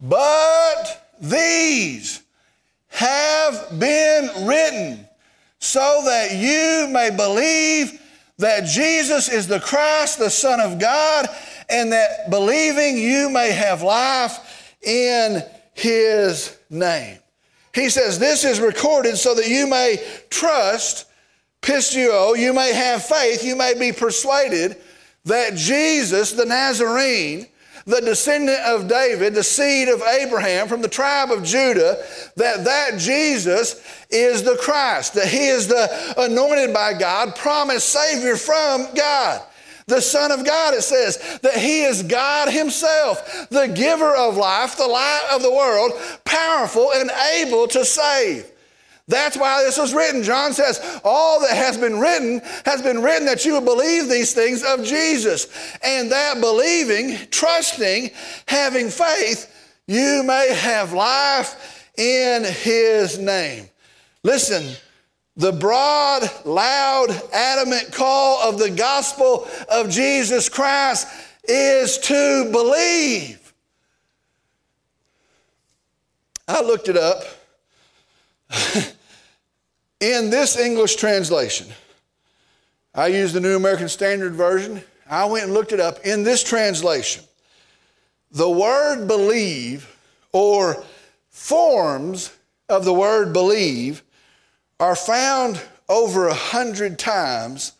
but 0.00 1.10
these 1.20 2.22
have 2.88 3.78
been 3.78 4.46
written 4.46 5.06
so 5.58 6.02
that 6.04 6.32
you 6.32 6.88
may 6.92 7.10
believe 7.10 8.00
that 8.38 8.66
Jesus 8.66 9.28
is 9.28 9.46
the 9.46 9.60
Christ, 9.60 10.18
the 10.18 10.30
Son 10.30 10.60
of 10.60 10.78
God, 10.78 11.26
and 11.68 11.92
that 11.92 12.30
believing 12.30 12.98
you 12.98 13.30
may 13.30 13.50
have 13.52 13.82
life 13.82 14.74
in 14.82 15.42
his 15.74 16.58
name. 16.70 17.18
He 17.74 17.88
says, 17.88 18.18
This 18.18 18.44
is 18.44 18.60
recorded 18.60 19.16
so 19.16 19.34
that 19.34 19.48
you 19.48 19.66
may 19.66 20.02
trust, 20.30 21.06
pisteuo, 21.62 22.38
you 22.38 22.52
may 22.52 22.72
have 22.72 23.04
faith, 23.04 23.44
you 23.44 23.56
may 23.56 23.74
be 23.78 23.92
persuaded 23.92 24.76
that 25.24 25.54
Jesus, 25.54 26.32
the 26.32 26.46
Nazarene, 26.46 27.46
the 27.86 28.00
descendant 28.00 28.60
of 28.60 28.88
David, 28.88 29.34
the 29.34 29.44
seed 29.44 29.88
of 29.88 30.02
Abraham 30.02 30.66
from 30.66 30.82
the 30.82 30.88
tribe 30.88 31.30
of 31.30 31.44
Judah, 31.44 32.02
that 32.34 32.64
that 32.64 32.98
Jesus 32.98 33.80
is 34.10 34.42
the 34.42 34.56
Christ, 34.56 35.14
that 35.14 35.28
he 35.28 35.46
is 35.46 35.68
the 35.68 36.14
anointed 36.18 36.74
by 36.74 36.94
God, 36.94 37.36
promised 37.36 37.88
Savior 37.88 38.36
from 38.36 38.92
God. 38.94 39.42
The 39.86 40.00
Son 40.00 40.32
of 40.32 40.44
God, 40.44 40.74
it 40.74 40.82
says 40.82 41.38
that 41.42 41.58
He 41.58 41.84
is 41.84 42.02
God 42.02 42.48
Himself, 42.48 43.48
the 43.50 43.68
giver 43.68 44.16
of 44.16 44.36
life, 44.36 44.76
the 44.76 44.86
light 44.86 45.28
of 45.32 45.42
the 45.42 45.52
world, 45.52 45.92
powerful 46.24 46.90
and 46.92 47.08
able 47.38 47.68
to 47.68 47.84
save. 47.84 48.50
That's 49.08 49.36
why 49.36 49.62
this 49.62 49.78
was 49.78 49.94
written. 49.94 50.24
John 50.24 50.52
says, 50.52 51.00
All 51.04 51.40
that 51.40 51.56
has 51.56 51.78
been 51.78 52.00
written 52.00 52.40
has 52.64 52.82
been 52.82 53.02
written 53.02 53.26
that 53.26 53.44
you 53.44 53.54
would 53.54 53.64
believe 53.64 54.08
these 54.08 54.32
things 54.32 54.64
of 54.64 54.84
Jesus. 54.84 55.46
And 55.82 56.10
that 56.10 56.40
believing, 56.40 57.16
trusting, 57.30 58.10
having 58.48 58.90
faith, 58.90 59.52
you 59.86 60.24
may 60.24 60.52
have 60.54 60.92
life 60.92 61.88
in 61.96 62.44
His 62.44 63.18
name. 63.18 63.68
Listen, 64.24 64.74
the 65.36 65.52
broad, 65.52 66.28
loud, 66.44 67.10
adamant 67.32 67.92
call 67.92 68.40
of 68.42 68.58
the 68.58 68.70
gospel 68.70 69.46
of 69.68 69.88
Jesus 69.88 70.48
Christ 70.48 71.06
is 71.44 71.98
to 71.98 72.48
believe. 72.50 73.52
I 76.48 76.60
looked 76.62 76.88
it 76.88 76.96
up. 76.96 77.22
In 80.00 80.30
this 80.30 80.58
English 80.58 80.96
translation, 80.96 81.68
I 82.94 83.08
use 83.08 83.32
the 83.32 83.40
New 83.40 83.56
American 83.56 83.88
Standard 83.88 84.34
Version. 84.34 84.82
I 85.08 85.24
went 85.24 85.44
and 85.44 85.54
looked 85.54 85.72
it 85.72 85.80
up. 85.80 86.04
In 86.04 86.22
this 86.22 86.42
translation, 86.42 87.24
the 88.30 88.50
word 88.50 89.06
believe 89.06 89.96
or 90.32 90.84
forms 91.30 92.34
of 92.68 92.84
the 92.84 92.92
word 92.92 93.32
believe 93.32 94.02
are 94.80 94.96
found 94.96 95.60
over 95.88 96.28
a 96.28 96.34
hundred 96.34 96.98
times 96.98 97.72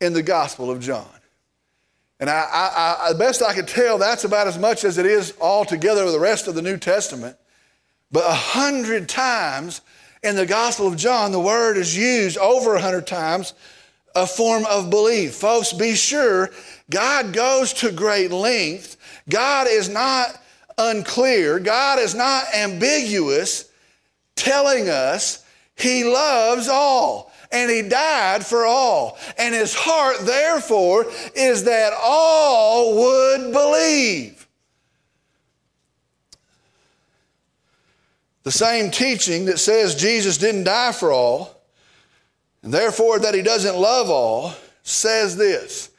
in 0.00 0.12
the 0.12 0.22
Gospel 0.22 0.70
of 0.70 0.80
John. 0.80 1.06
And 2.20 2.28
I, 2.28 2.46
I, 2.52 2.96
I, 3.00 3.12
the 3.12 3.18
best 3.18 3.42
I 3.42 3.54
could 3.54 3.68
tell, 3.68 3.98
that's 3.98 4.24
about 4.24 4.46
as 4.46 4.58
much 4.58 4.84
as 4.84 4.98
it 4.98 5.06
is 5.06 5.34
altogether 5.40 6.04
with 6.04 6.14
the 6.14 6.20
rest 6.20 6.46
of 6.46 6.54
the 6.54 6.62
New 6.62 6.76
Testament. 6.76 7.36
But 8.12 8.24
a 8.24 8.34
hundred 8.34 9.08
times 9.08 9.80
in 10.22 10.36
the 10.36 10.46
Gospel 10.46 10.86
of 10.86 10.96
John, 10.96 11.32
the 11.32 11.40
word 11.40 11.76
is 11.76 11.96
used 11.96 12.38
over 12.38 12.74
a 12.74 12.80
hundred 12.80 13.06
times, 13.06 13.54
a 14.14 14.26
form 14.26 14.66
of 14.66 14.90
belief. 14.90 15.34
Folks, 15.34 15.72
be 15.72 15.94
sure 15.94 16.50
God 16.90 17.32
goes 17.32 17.72
to 17.74 17.92
great 17.92 18.30
lengths. 18.30 18.96
God 19.28 19.66
is 19.68 19.88
not 19.88 20.40
unclear. 20.76 21.58
God 21.58 21.98
is 21.98 22.14
not 22.14 22.44
ambiguous, 22.54 23.70
telling 24.34 24.88
us 24.88 25.44
he 25.76 26.04
loves 26.04 26.68
all 26.68 27.32
and 27.50 27.70
he 27.70 27.82
died 27.82 28.44
for 28.44 28.66
all. 28.66 29.18
And 29.38 29.54
his 29.54 29.74
heart, 29.74 30.18
therefore, 30.22 31.06
is 31.34 31.64
that 31.64 31.92
all 32.02 32.94
would 32.96 33.52
believe. 33.52 34.37
The 38.48 38.52
same 38.52 38.90
teaching 38.90 39.44
that 39.44 39.58
says 39.58 39.94
Jesus 39.94 40.38
didn't 40.38 40.64
die 40.64 40.92
for 40.92 41.12
all, 41.12 41.60
and 42.62 42.72
therefore 42.72 43.18
that 43.18 43.34
he 43.34 43.42
doesn't 43.42 43.76
love 43.76 44.08
all, 44.08 44.54
says 44.82 45.36
this 45.36 45.90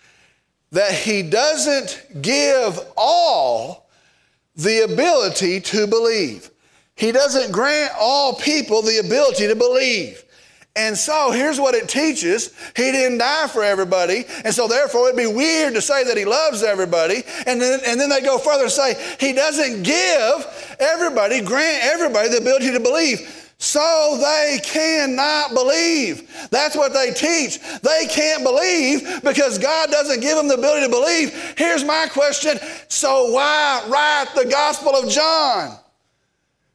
that 0.72 0.92
he 0.92 1.22
doesn't 1.22 2.24
give 2.24 2.80
all 2.98 3.88
the 4.56 4.84
ability 4.84 5.62
to 5.62 5.86
believe. 5.86 6.50
He 6.96 7.12
doesn't 7.12 7.52
grant 7.52 7.94
all 8.00 8.34
people 8.34 8.82
the 8.82 8.98
ability 8.98 9.48
to 9.48 9.56
believe. 9.56 10.24
And 10.80 10.98
so 10.98 11.32
here's 11.32 11.60
what 11.60 11.76
it 11.76 11.90
teaches. 11.90 12.54
He 12.74 12.94
didn't 12.94 13.18
die 13.18 13.48
for 13.48 13.66
everybody. 13.66 14.24
And 14.46 14.54
so 14.54 14.66
therefore 14.66 15.10
it'd 15.10 15.18
be 15.18 15.28
weird 15.28 15.74
to 15.74 15.82
say 15.82 16.06
that 16.06 16.16
he 16.16 16.24
loves 16.24 16.64
everybody. 16.64 17.22
And 17.46 17.62
then, 17.62 17.82
and 17.86 18.00
then 18.00 18.08
they 18.08 18.22
go 18.22 18.38
further 18.38 18.64
and 18.64 18.72
say 18.72 18.96
he 19.20 19.34
doesn't 19.34 19.84
give 19.84 20.78
everybody, 20.80 21.42
grant 21.42 21.84
everybody 21.84 22.30
the 22.30 22.38
ability 22.38 22.72
to 22.72 22.80
believe. 22.80 23.52
So 23.58 24.18
they 24.22 24.60
cannot 24.64 25.54
believe. 25.54 26.48
That's 26.50 26.78
what 26.78 26.94
they 26.94 27.12
teach. 27.12 27.60
They 27.82 28.08
can't 28.10 28.46
believe 28.46 29.22
because 29.22 29.58
God 29.58 29.92
doesn't 29.92 30.22
give 30.22 30.38
them 30.38 30.48
the 30.48 30.54
ability 30.54 30.86
to 30.86 30.90
believe. 30.90 31.56
Here's 31.58 31.84
my 31.84 32.08
question. 32.10 32.58
So 32.88 33.34
why 33.34 33.84
write 33.90 34.34
the 34.34 34.50
Gospel 34.50 34.96
of 34.96 35.10
John? 35.10 35.78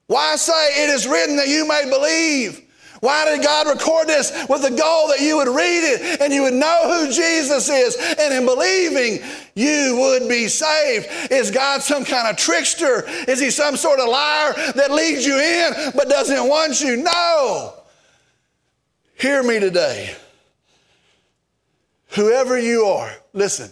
Why 0.08 0.36
say 0.36 0.84
it 0.84 0.90
is 0.90 1.08
written 1.08 1.36
that 1.36 1.48
you 1.48 1.66
may 1.66 1.88
believe? 1.88 2.63
Why 3.04 3.26
did 3.26 3.44
God 3.44 3.68
record 3.68 4.08
this 4.08 4.32
with 4.48 4.62
the 4.62 4.70
goal 4.70 5.08
that 5.08 5.20
you 5.20 5.36
would 5.36 5.48
read 5.48 5.84
it 5.84 6.22
and 6.22 6.32
you 6.32 6.44
would 6.44 6.54
know 6.54 6.84
who 6.84 7.12
Jesus 7.12 7.68
is? 7.68 7.96
And 8.18 8.32
in 8.32 8.46
believing, 8.46 9.22
you 9.54 9.98
would 10.00 10.26
be 10.26 10.48
saved. 10.48 11.08
Is 11.30 11.50
God 11.50 11.82
some 11.82 12.06
kind 12.06 12.28
of 12.28 12.38
trickster? 12.38 13.04
Is 13.28 13.40
he 13.40 13.50
some 13.50 13.76
sort 13.76 14.00
of 14.00 14.08
liar 14.08 14.54
that 14.74 14.90
leads 14.90 15.26
you 15.26 15.38
in 15.38 15.92
but 15.94 16.08
doesn't 16.08 16.48
want 16.48 16.80
you? 16.80 16.96
No. 16.96 17.74
Hear 19.16 19.42
me 19.42 19.60
today. 19.60 20.16
Whoever 22.12 22.58
you 22.58 22.86
are, 22.86 23.14
listen, 23.34 23.70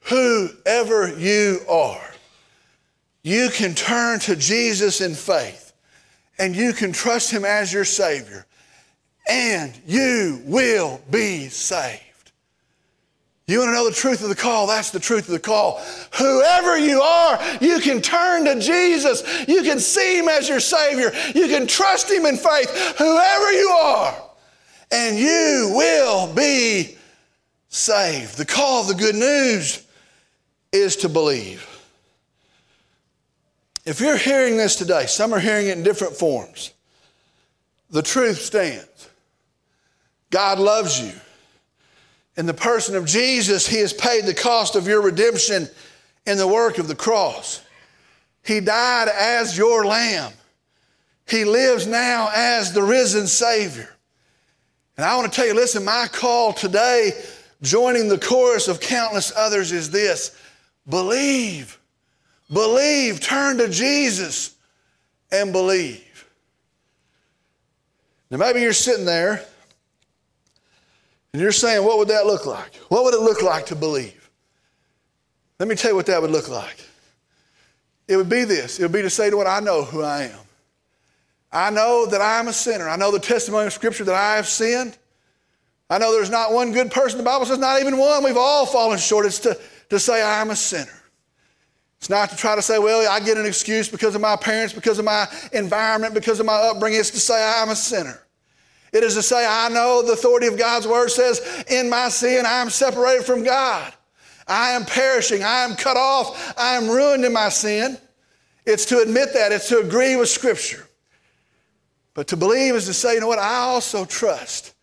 whoever 0.00 1.16
you 1.16 1.60
are, 1.66 2.10
you 3.22 3.48
can 3.48 3.74
turn 3.74 4.18
to 4.20 4.36
Jesus 4.36 5.00
in 5.00 5.14
faith 5.14 5.63
and 6.38 6.54
you 6.54 6.72
can 6.72 6.92
trust 6.92 7.30
Him 7.30 7.44
as 7.44 7.72
your 7.72 7.84
Savior, 7.84 8.46
and 9.28 9.72
you 9.86 10.42
will 10.44 11.00
be 11.10 11.48
saved. 11.48 12.00
You 13.46 13.58
want 13.58 13.68
to 13.68 13.74
know 13.74 13.88
the 13.88 13.94
truth 13.94 14.22
of 14.22 14.30
the 14.30 14.34
call? 14.34 14.66
That's 14.66 14.90
the 14.90 14.98
truth 14.98 15.28
of 15.28 15.32
the 15.32 15.38
call. 15.38 15.82
Whoever 16.16 16.78
you 16.78 17.02
are, 17.02 17.38
you 17.60 17.78
can 17.78 18.00
turn 18.00 18.46
to 18.46 18.58
Jesus. 18.58 19.22
You 19.46 19.62
can 19.62 19.78
see 19.78 20.18
Him 20.18 20.28
as 20.28 20.48
your 20.48 20.60
Savior. 20.60 21.12
You 21.34 21.48
can 21.48 21.66
trust 21.66 22.10
Him 22.10 22.24
in 22.24 22.36
faith, 22.36 22.70
whoever 22.96 23.52
you 23.52 23.68
are, 23.68 24.22
and 24.90 25.18
you 25.18 25.72
will 25.74 26.32
be 26.32 26.96
saved. 27.68 28.38
The 28.38 28.46
call 28.46 28.80
of 28.80 28.88
the 28.88 28.94
good 28.94 29.14
news 29.14 29.86
is 30.72 30.96
to 30.96 31.08
believe. 31.10 31.73
If 33.84 34.00
you're 34.00 34.16
hearing 34.16 34.56
this 34.56 34.76
today, 34.76 35.06
some 35.06 35.34
are 35.34 35.40
hearing 35.40 35.66
it 35.66 35.76
in 35.76 35.84
different 35.84 36.16
forms. 36.16 36.72
The 37.90 38.02
truth 38.02 38.40
stands. 38.40 39.08
God 40.30 40.58
loves 40.58 41.00
you. 41.00 41.12
In 42.36 42.46
the 42.46 42.54
person 42.54 42.96
of 42.96 43.04
Jesus, 43.04 43.66
He 43.66 43.78
has 43.78 43.92
paid 43.92 44.24
the 44.24 44.34
cost 44.34 44.74
of 44.74 44.88
your 44.88 45.02
redemption 45.02 45.68
in 46.26 46.38
the 46.38 46.48
work 46.48 46.78
of 46.78 46.88
the 46.88 46.94
cross. 46.94 47.60
He 48.42 48.60
died 48.60 49.08
as 49.08 49.56
your 49.56 49.84
lamb. 49.84 50.32
He 51.28 51.44
lives 51.44 51.86
now 51.86 52.30
as 52.34 52.72
the 52.72 52.82
risen 52.82 53.26
Savior. 53.26 53.94
And 54.96 55.04
I 55.04 55.16
want 55.16 55.32
to 55.32 55.36
tell 55.36 55.46
you 55.46 55.54
listen, 55.54 55.84
my 55.84 56.08
call 56.10 56.52
today, 56.52 57.12
joining 57.62 58.08
the 58.08 58.18
chorus 58.18 58.68
of 58.68 58.80
countless 58.80 59.32
others, 59.36 59.72
is 59.72 59.90
this 59.90 60.36
believe. 60.88 61.78
Believe, 62.54 63.20
turn 63.20 63.58
to 63.58 63.68
Jesus 63.68 64.54
and 65.32 65.52
believe. 65.52 66.24
Now, 68.30 68.38
maybe 68.38 68.60
you're 68.60 68.72
sitting 68.72 69.04
there 69.04 69.44
and 71.32 71.42
you're 71.42 71.52
saying, 71.52 71.84
What 71.84 71.98
would 71.98 72.08
that 72.08 72.26
look 72.26 72.46
like? 72.46 72.76
What 72.88 73.04
would 73.04 73.14
it 73.14 73.20
look 73.20 73.42
like 73.42 73.66
to 73.66 73.74
believe? 73.74 74.30
Let 75.58 75.68
me 75.68 75.74
tell 75.74 75.90
you 75.90 75.96
what 75.96 76.06
that 76.06 76.22
would 76.22 76.30
look 76.30 76.48
like. 76.48 76.76
It 78.06 78.16
would 78.16 78.28
be 78.28 78.44
this 78.44 78.78
it 78.78 78.82
would 78.82 78.92
be 78.92 79.02
to 79.02 79.10
say 79.10 79.30
to 79.30 79.36
what 79.36 79.48
I 79.48 79.58
know 79.58 79.82
who 79.82 80.02
I 80.02 80.24
am. 80.24 80.38
I 81.50 81.70
know 81.70 82.06
that 82.06 82.20
I 82.20 82.38
am 82.38 82.48
a 82.48 82.52
sinner. 82.52 82.88
I 82.88 82.96
know 82.96 83.10
the 83.10 83.18
testimony 83.18 83.66
of 83.66 83.72
Scripture 83.72 84.04
that 84.04 84.14
I 84.14 84.36
have 84.36 84.46
sinned. 84.46 84.96
I 85.90 85.98
know 85.98 86.12
there's 86.12 86.30
not 86.30 86.52
one 86.52 86.72
good 86.72 86.90
person. 86.90 87.18
The 87.18 87.24
Bible 87.24 87.46
says 87.46 87.58
not 87.58 87.80
even 87.80 87.98
one. 87.98 88.24
We've 88.24 88.36
all 88.36 88.64
fallen 88.66 88.98
short. 88.98 89.26
It's 89.26 89.40
to, 89.40 89.58
to 89.90 89.98
say, 89.98 90.22
I'm 90.22 90.50
a 90.50 90.56
sinner. 90.56 91.03
It's 92.04 92.10
not 92.10 92.28
to 92.28 92.36
try 92.36 92.54
to 92.54 92.60
say, 92.60 92.78
well, 92.78 93.10
I 93.10 93.18
get 93.18 93.38
an 93.38 93.46
excuse 93.46 93.88
because 93.88 94.14
of 94.14 94.20
my 94.20 94.36
parents, 94.36 94.74
because 94.74 94.98
of 94.98 95.06
my 95.06 95.26
environment, 95.54 96.12
because 96.12 96.38
of 96.38 96.44
my 96.44 96.52
upbringing. 96.52 97.00
It's 97.00 97.08
to 97.12 97.18
say, 97.18 97.42
I'm 97.42 97.70
a 97.70 97.74
sinner. 97.74 98.20
It 98.92 99.02
is 99.02 99.14
to 99.14 99.22
say, 99.22 99.46
I 99.48 99.70
know 99.70 100.02
the 100.02 100.12
authority 100.12 100.46
of 100.46 100.58
God's 100.58 100.86
word 100.86 101.08
says, 101.08 101.64
in 101.70 101.88
my 101.88 102.10
sin, 102.10 102.44
I 102.44 102.60
am 102.60 102.68
separated 102.68 103.24
from 103.24 103.42
God. 103.42 103.90
I 104.46 104.72
am 104.72 104.84
perishing. 104.84 105.42
I 105.42 105.64
am 105.64 105.76
cut 105.76 105.96
off. 105.96 106.52
I 106.58 106.74
am 106.74 106.90
ruined 106.90 107.24
in 107.24 107.32
my 107.32 107.48
sin. 107.48 107.96
It's 108.66 108.84
to 108.84 108.98
admit 108.98 109.32
that. 109.32 109.50
It's 109.50 109.70
to 109.70 109.78
agree 109.78 110.16
with 110.16 110.28
Scripture. 110.28 110.86
But 112.12 112.28
to 112.28 112.36
believe 112.36 112.74
is 112.74 112.84
to 112.84 112.92
say, 112.92 113.14
you 113.14 113.20
know 113.20 113.28
what? 113.28 113.38
I 113.38 113.60
also 113.60 114.04
trust 114.04 114.74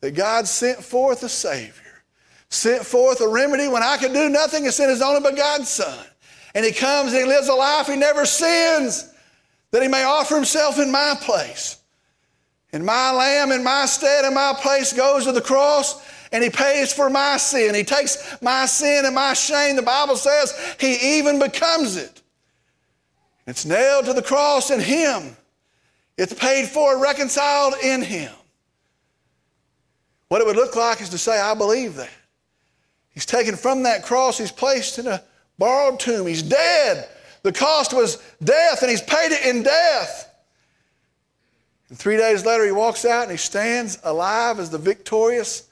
that 0.00 0.12
God 0.12 0.48
sent 0.48 0.82
forth 0.82 1.22
a 1.22 1.28
Savior, 1.28 2.02
sent 2.48 2.86
forth 2.86 3.20
a 3.20 3.28
remedy 3.28 3.68
when 3.68 3.82
I 3.82 3.98
could 3.98 4.14
do 4.14 4.30
nothing 4.30 4.64
and 4.64 4.72
sent 4.72 4.88
His 4.88 5.02
only 5.02 5.30
begotten 5.30 5.66
Son. 5.66 6.06
And 6.54 6.64
he 6.64 6.72
comes 6.72 7.12
and 7.12 7.22
he 7.22 7.26
lives 7.26 7.48
a 7.48 7.54
life 7.54 7.86
he 7.86 7.96
never 7.96 8.26
sins, 8.26 9.12
that 9.70 9.82
he 9.82 9.88
may 9.88 10.04
offer 10.04 10.34
himself 10.34 10.78
in 10.78 10.90
my 10.90 11.14
place. 11.20 11.78
And 12.72 12.84
my 12.84 13.12
lamb 13.12 13.52
in 13.52 13.62
my 13.62 13.86
stead 13.86 14.24
in 14.24 14.34
my 14.34 14.54
place 14.60 14.92
goes 14.92 15.24
to 15.24 15.32
the 15.32 15.40
cross 15.40 16.02
and 16.32 16.42
he 16.42 16.50
pays 16.50 16.92
for 16.92 17.10
my 17.10 17.36
sin. 17.36 17.74
He 17.74 17.84
takes 17.84 18.40
my 18.40 18.64
sin 18.66 19.04
and 19.04 19.14
my 19.14 19.34
shame. 19.34 19.76
The 19.76 19.82
Bible 19.82 20.16
says 20.16 20.76
he 20.80 21.18
even 21.18 21.38
becomes 21.38 21.96
it. 21.96 22.22
It's 23.46 23.66
nailed 23.66 24.06
to 24.06 24.14
the 24.14 24.22
cross 24.22 24.70
in 24.70 24.80
him. 24.80 25.36
It's 26.16 26.32
paid 26.32 26.68
for, 26.68 27.02
reconciled 27.02 27.74
in 27.82 28.02
him. 28.02 28.32
What 30.28 30.40
it 30.40 30.46
would 30.46 30.56
look 30.56 30.76
like 30.76 31.02
is 31.02 31.10
to 31.10 31.18
say, 31.18 31.38
I 31.38 31.54
believe 31.54 31.96
that. 31.96 32.10
He's 33.10 33.26
taken 33.26 33.56
from 33.56 33.82
that 33.82 34.02
cross, 34.02 34.38
he's 34.38 34.52
placed 34.52 34.98
in 34.98 35.06
a 35.06 35.22
borrowed 35.58 36.00
tomb. 36.00 36.26
He's 36.26 36.42
dead. 36.42 37.08
The 37.42 37.52
cost 37.52 37.92
was 37.92 38.22
death, 38.42 38.82
and 38.82 38.90
he's 38.90 39.02
paid 39.02 39.32
it 39.32 39.44
in 39.46 39.62
death. 39.62 40.32
And 41.88 41.98
three 41.98 42.16
days 42.16 42.46
later, 42.46 42.64
he 42.64 42.72
walks 42.72 43.04
out 43.04 43.24
and 43.24 43.30
he 43.30 43.36
stands 43.36 43.98
alive 44.02 44.58
as 44.58 44.70
the 44.70 44.78
victorious 44.78 45.68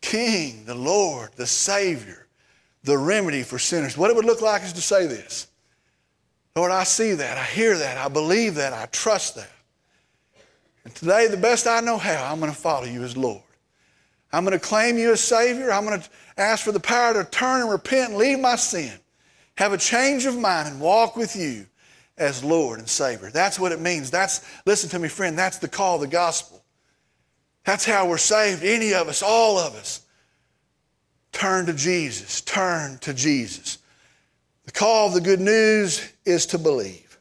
King, 0.00 0.64
the 0.64 0.74
Lord, 0.74 1.30
the 1.36 1.46
Savior, 1.46 2.26
the 2.82 2.98
remedy 2.98 3.42
for 3.42 3.58
sinners. 3.58 3.96
What 3.96 4.10
it 4.10 4.16
would 4.16 4.24
look 4.24 4.40
like 4.40 4.62
is 4.62 4.72
to 4.72 4.80
say 4.80 5.06
this 5.06 5.46
Lord, 6.56 6.72
I 6.72 6.84
see 6.84 7.12
that, 7.12 7.38
I 7.38 7.44
hear 7.44 7.78
that, 7.78 7.96
I 7.96 8.08
believe 8.08 8.56
that, 8.56 8.72
I 8.72 8.86
trust 8.86 9.36
that. 9.36 9.52
And 10.84 10.94
today, 10.94 11.28
the 11.28 11.36
best 11.36 11.66
I 11.66 11.80
know 11.80 11.98
how, 11.98 12.30
I'm 12.32 12.40
going 12.40 12.50
to 12.50 12.58
follow 12.58 12.86
you 12.86 13.04
as 13.04 13.16
Lord. 13.16 13.42
I'm 14.32 14.44
going 14.44 14.58
to 14.58 14.64
claim 14.64 14.96
you 14.96 15.12
as 15.12 15.20
Savior. 15.20 15.72
I'm 15.72 15.84
going 15.84 16.00
to 16.00 16.08
ask 16.40 16.64
for 16.64 16.72
the 16.72 16.80
power 16.80 17.14
to 17.14 17.28
turn 17.28 17.62
and 17.62 17.70
repent 17.70 18.10
and 18.10 18.18
leave 18.18 18.40
my 18.40 18.56
sin, 18.56 18.92
have 19.56 19.72
a 19.72 19.78
change 19.78 20.26
of 20.26 20.38
mind, 20.38 20.68
and 20.68 20.80
walk 20.80 21.16
with 21.16 21.36
you 21.36 21.66
as 22.16 22.44
Lord 22.44 22.78
and 22.78 22.88
Savior. 22.88 23.30
That's 23.30 23.58
what 23.58 23.72
it 23.72 23.80
means. 23.80 24.10
That's, 24.10 24.46
listen 24.66 24.90
to 24.90 24.98
me, 24.98 25.08
friend, 25.08 25.38
that's 25.38 25.58
the 25.58 25.68
call 25.68 25.96
of 25.96 26.02
the 26.02 26.06
gospel. 26.06 26.62
That's 27.64 27.84
how 27.84 28.08
we're 28.08 28.18
saved. 28.18 28.64
Any 28.64 28.94
of 28.94 29.08
us, 29.08 29.22
all 29.22 29.58
of 29.58 29.74
us. 29.74 30.00
Turn 31.32 31.66
to 31.66 31.72
Jesus. 31.72 32.40
Turn 32.40 32.98
to 32.98 33.14
Jesus. 33.14 33.78
The 34.64 34.72
call 34.72 35.08
of 35.08 35.14
the 35.14 35.20
good 35.20 35.40
news 35.40 36.12
is 36.24 36.46
to 36.46 36.58
believe. 36.58 37.18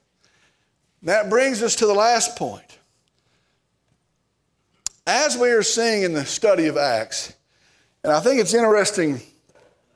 That 1.03 1.29
brings 1.29 1.63
us 1.63 1.75
to 1.77 1.85
the 1.85 1.93
last 1.93 2.35
point. 2.35 2.77
As 5.07 5.37
we 5.37 5.49
are 5.49 5.63
seeing 5.63 6.03
in 6.03 6.13
the 6.13 6.25
study 6.25 6.67
of 6.67 6.77
Acts, 6.77 7.33
and 8.03 8.13
I 8.13 8.19
think 8.19 8.39
it's 8.39 8.53
interesting 8.53 9.21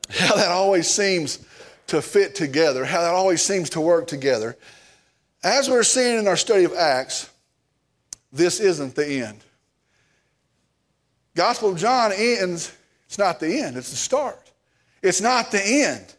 how 0.10 0.36
that 0.36 0.52
always 0.52 0.88
seems 0.88 1.46
to 1.88 2.02
fit 2.02 2.36
together, 2.36 2.86
how 2.86 3.02
that 3.02 3.14
always 3.14 3.42
seems 3.42 3.70
to 3.72 3.82
work 3.82 4.08
together. 4.08 4.58
As 5.44 5.70
we're 5.70 5.84
seeing 5.84 6.20
in 6.20 6.28
our 6.28 6.38
study 6.38 6.64
of 6.64 6.74
Acts, 6.74 7.30
this 8.32 8.60
isn't 8.60 8.96
the 8.96 9.22
end. 9.22 9.44
Gospel 11.36 11.72
of 11.72 11.78
John 11.78 12.12
ends, 12.16 12.76
it's 13.06 13.18
not 13.18 13.40
the 13.40 13.60
end, 13.60 13.78
it's 13.78 13.90
the 13.90 13.96
start. 13.96 14.52
It's 15.02 15.22
not 15.22 15.52
the 15.52 15.62
end. 15.62 16.16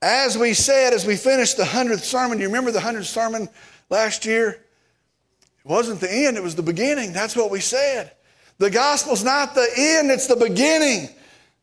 As 0.00 0.38
we 0.38 0.54
said, 0.54 0.92
as 0.92 1.06
we 1.06 1.16
finished 1.16 1.56
the 1.56 1.64
100th 1.64 2.02
sermon, 2.02 2.38
do 2.38 2.42
you 2.42 2.48
remember 2.48 2.70
the 2.70 2.78
100th 2.78 3.04
sermon 3.04 3.48
last 3.90 4.24
year? 4.24 4.50
It 4.50 5.68
wasn't 5.68 6.00
the 6.00 6.10
end, 6.10 6.36
it 6.36 6.42
was 6.42 6.54
the 6.54 6.62
beginning. 6.62 7.12
That's 7.12 7.36
what 7.36 7.50
we 7.50 7.60
said. 7.60 8.12
The 8.58 8.70
gospel's 8.70 9.24
not 9.24 9.54
the 9.54 9.68
end, 9.76 10.10
it's 10.10 10.26
the 10.26 10.36
beginning. 10.36 11.08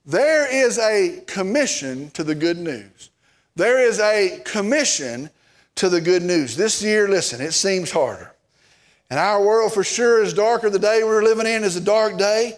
There 0.05 0.51
is 0.51 0.77
a 0.77 1.23
commission 1.27 2.11
to 2.11 2.23
the 2.23 2.35
good 2.35 2.57
news. 2.57 3.09
There 3.55 3.79
is 3.79 3.99
a 3.99 4.41
commission 4.45 5.29
to 5.75 5.89
the 5.89 6.01
good 6.01 6.23
news. 6.23 6.55
This 6.55 6.83
year, 6.83 7.07
listen, 7.07 7.41
it 7.41 7.53
seems 7.53 7.91
harder. 7.91 8.33
And 9.09 9.19
our 9.19 9.43
world 9.43 9.73
for 9.73 9.83
sure 9.83 10.21
is 10.21 10.33
darker. 10.33 10.69
The 10.69 10.79
day 10.79 11.03
we're 11.03 11.23
living 11.23 11.47
in 11.47 11.63
is 11.63 11.75
a 11.75 11.81
dark 11.81 12.17
day. 12.17 12.53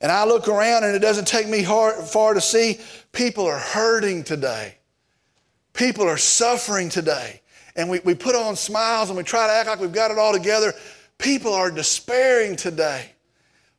And 0.00 0.12
I 0.12 0.24
look 0.24 0.48
around 0.48 0.84
and 0.84 0.94
it 0.94 1.00
doesn't 1.00 1.26
take 1.26 1.48
me 1.48 1.62
hard, 1.62 1.96
far 1.96 2.34
to 2.34 2.40
see 2.40 2.80
people 3.12 3.46
are 3.46 3.58
hurting 3.58 4.24
today. 4.24 4.76
People 5.72 6.04
are 6.04 6.16
suffering 6.16 6.88
today 6.88 7.40
and 7.76 7.88
we, 7.88 8.00
we 8.00 8.14
put 8.14 8.34
on 8.34 8.56
smiles 8.56 9.08
and 9.08 9.16
we 9.16 9.22
try 9.22 9.46
to 9.46 9.52
act 9.52 9.68
like 9.68 9.80
we've 9.80 9.92
got 9.92 10.10
it 10.10 10.18
all 10.18 10.32
together. 10.32 10.72
People 11.18 11.52
are 11.52 11.70
despairing 11.70 12.56
today. 12.56 13.12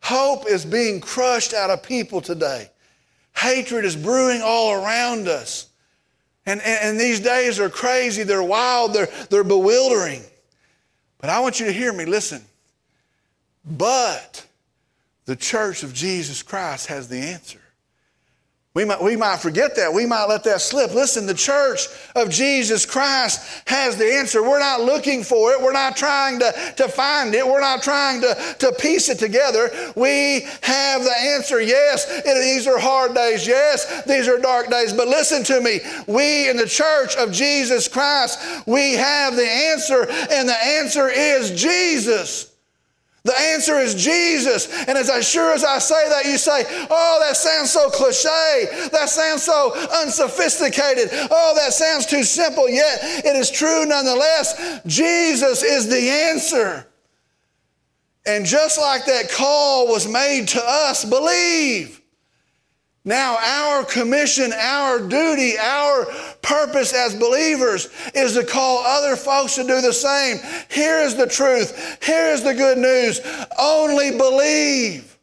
Hope 0.02 0.48
is 0.48 0.66
being 0.66 1.02
crushed 1.02 1.54
out 1.54 1.70
of 1.70 1.84
people 1.84 2.22
today. 2.22 2.70
Hatred 3.36 3.86
is 3.86 3.96
brewing 3.96 4.42
all 4.44 4.74
around 4.74 5.28
us. 5.28 5.68
And, 6.46 6.62
and, 6.62 6.80
and, 6.82 7.00
these 7.00 7.20
days 7.20 7.60
are 7.60 7.70
crazy, 7.70 8.24
they're 8.24 8.42
wild, 8.42 8.94
they're, 8.94 9.10
they're 9.30 9.44
bewildering. 9.44 10.24
But 11.20 11.30
I 11.30 11.40
want 11.42 11.60
you 11.60 11.68
to 11.68 11.72
hear 11.72 11.94
me, 11.94 12.06
listen. 12.06 12.42
But 13.64 14.46
the 15.26 15.36
church 15.36 15.84
of 15.84 15.94
Jesus 15.94 16.42
Christ 16.42 16.88
has 16.88 17.08
the 17.08 17.18
answer. 17.20 17.59
We 18.76 18.86
might, 18.86 19.02
we 19.02 19.16
might 19.16 19.40
forget 19.40 19.76
that. 19.78 19.92
We 19.92 20.06
might 20.06 20.26
let 20.26 20.44
that 20.44 20.62
slip. 20.62 20.94
Listen, 20.94 21.26
the 21.26 21.34
church 21.34 21.88
of 22.16 22.30
Jesus 22.30 22.86
Christ 22.86 23.64
has 23.66 23.98
the 23.98 24.06
answer. 24.06 24.44
We're 24.44 24.60
not 24.60 24.82
looking 24.82 25.24
for 25.24 25.52
it. 25.54 25.62
We're 25.62 25.74
not 25.74 25.98
trying 25.98 26.38
to, 26.40 26.54
to 26.78 26.88
find 26.88 27.34
it. 27.34 27.46
We're 27.46 27.62
not 27.62 27.82
trying 27.82 28.22
to, 28.22 28.56
to 28.60 28.72
piece 28.74 29.10
it 29.10 29.18
together. 29.18 29.72
We 29.96 30.42
have 30.62 31.04
the 31.04 31.16
answer. 31.20 31.60
Yes, 31.60 32.06
it, 32.10 32.26
these 32.26 32.68
are 32.68 32.78
hard 32.78 33.16
days. 33.16 33.48
Yes, 33.48 34.04
these 34.04 34.28
are 34.28 34.38
dark 34.38 34.70
days. 34.70 34.94
But 34.94 35.08
listen 35.08 35.44
to 35.46 35.62
me. 35.62 35.80
We 36.06 36.48
in 36.48 36.56
the 36.56 36.68
church 36.68 37.16
of 37.16 37.32
Jesus 37.32 37.88
Christ, 37.88 38.40
we 38.68 38.94
have 38.94 39.36
the 39.36 39.50
answer, 39.50 40.08
and 40.30 40.48
the 40.48 40.64
answer 40.64 41.10
is 41.10 41.60
Jesus. 41.60 42.49
The 43.30 43.40
answer 43.40 43.78
is 43.78 43.94
Jesus. 43.94 44.68
And 44.88 44.98
as 44.98 45.08
I 45.08 45.20
sure 45.20 45.54
as 45.54 45.64
I 45.64 45.78
say 45.78 46.10
that, 46.10 46.26
you 46.26 46.36
say, 46.40 46.64
Oh, 46.90 47.24
that 47.28 47.38
sounds 47.38 47.70
so 47.70 47.88
cliche. 47.92 48.90
That 48.92 49.08
sounds 49.08 49.44
so 49.44 49.76
unsophisticated. 50.02 51.10
Oh, 51.30 51.54
that 51.56 51.72
sounds 51.74 52.08
too 52.08 52.24
simple. 52.24 52.68
Yet 52.68 52.98
it 53.24 53.36
is 53.36 53.52
true 53.52 53.86
nonetheless. 53.86 54.82
Jesus 54.88 55.62
is 55.62 55.88
the 55.88 56.10
answer. 56.10 56.88
And 58.26 58.48
just 58.48 58.80
like 58.80 59.06
that 59.06 59.30
call 59.30 59.88
was 59.88 60.08
made 60.08 60.48
to 60.48 60.64
us, 60.66 61.06
believe. 61.06 62.02
Now, 63.06 63.38
our 63.38 63.86
commission, 63.86 64.52
our 64.54 65.00
duty, 65.00 65.58
our 65.58 66.06
purpose 66.42 66.94
as 66.94 67.16
believers 67.16 67.90
is 68.14 68.34
to 68.34 68.44
call 68.44 68.84
other 68.86 69.16
folks 69.16 69.56
to 69.56 69.64
do 69.64 69.82
the 69.82 69.94
same. 69.94 70.40
Here 70.70 71.00
is 71.00 71.16
the 71.16 71.28
truth. 71.28 72.04
Here 72.04 72.28
is 72.28 72.44
the 72.44 72.54
good 72.54 72.78
news. 72.78 73.20
Only 73.58 74.12
believe. 74.12 75.18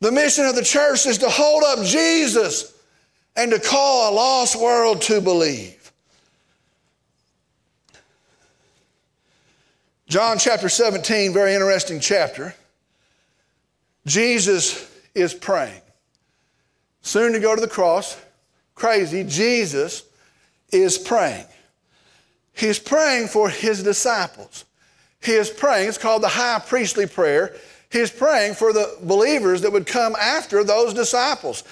The 0.00 0.12
mission 0.12 0.44
of 0.46 0.54
the 0.54 0.62
church 0.62 1.06
is 1.06 1.18
to 1.18 1.28
hold 1.28 1.64
up 1.64 1.84
Jesus 1.84 2.74
and 3.34 3.50
to 3.50 3.58
call 3.58 4.10
a 4.10 4.14
lost 4.14 4.56
world 4.60 5.02
to 5.02 5.20
believe. 5.20 5.92
John 10.08 10.38
chapter 10.38 10.68
17, 10.68 11.32
very 11.32 11.54
interesting 11.54 11.98
chapter. 11.98 12.54
Jesus 14.06 14.88
is 15.14 15.34
praying 15.34 15.82
soon 17.06 17.32
to 17.32 17.40
go 17.40 17.54
to 17.54 17.60
the 17.60 17.68
cross, 17.68 18.20
crazy, 18.74 19.22
Jesus 19.24 20.02
is 20.72 20.98
praying. 20.98 21.44
He's 22.56 22.78
praying 22.78 23.28
for 23.28 23.50
his 23.50 23.82
disciples. 23.82 24.64
He 25.22 25.32
is 25.32 25.50
praying, 25.50 25.88
it's 25.88 25.98
called 25.98 26.22
the 26.22 26.28
high 26.28 26.58
priestly 26.66 27.06
prayer. 27.06 27.54
He's 27.90 28.10
praying 28.10 28.54
for 28.54 28.72
the 28.72 28.96
believers 29.02 29.60
that 29.62 29.72
would 29.72 29.86
come 29.86 30.16
after 30.16 30.64
those 30.64 30.94
disciples, 30.94 31.64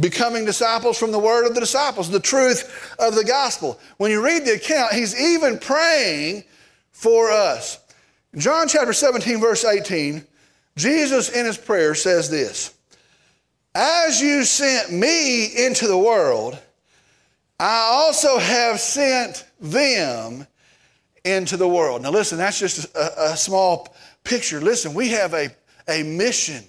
becoming 0.00 0.44
disciples 0.44 0.98
from 0.98 1.12
the 1.12 1.18
word 1.18 1.46
of 1.46 1.54
the 1.54 1.60
disciples, 1.60 2.10
the 2.10 2.20
truth 2.20 2.94
of 2.98 3.14
the 3.14 3.24
gospel. 3.24 3.78
When 3.98 4.10
you 4.10 4.24
read 4.24 4.44
the 4.44 4.54
account, 4.54 4.94
he's 4.94 5.18
even 5.18 5.58
praying 5.58 6.44
for 6.90 7.30
us. 7.30 7.78
John 8.36 8.66
chapter 8.66 8.92
17, 8.92 9.40
verse 9.40 9.64
18, 9.64 10.24
Jesus 10.76 11.28
in 11.28 11.44
his 11.44 11.58
prayer 11.58 11.94
says 11.94 12.30
this 12.30 12.74
As 13.74 14.20
you 14.20 14.44
sent 14.44 14.90
me 14.90 15.66
into 15.66 15.86
the 15.86 15.98
world, 15.98 16.58
I 17.60 17.90
also 17.92 18.38
have 18.38 18.78
sent 18.78 19.44
them 19.60 20.46
into 21.24 21.56
the 21.56 21.66
world. 21.66 22.02
Now, 22.02 22.10
listen, 22.10 22.38
that's 22.38 22.58
just 22.58 22.94
a, 22.94 23.32
a 23.32 23.36
small 23.36 23.94
picture. 24.22 24.60
Listen, 24.60 24.94
we 24.94 25.08
have 25.08 25.34
a, 25.34 25.50
a 25.88 26.02
mission 26.04 26.64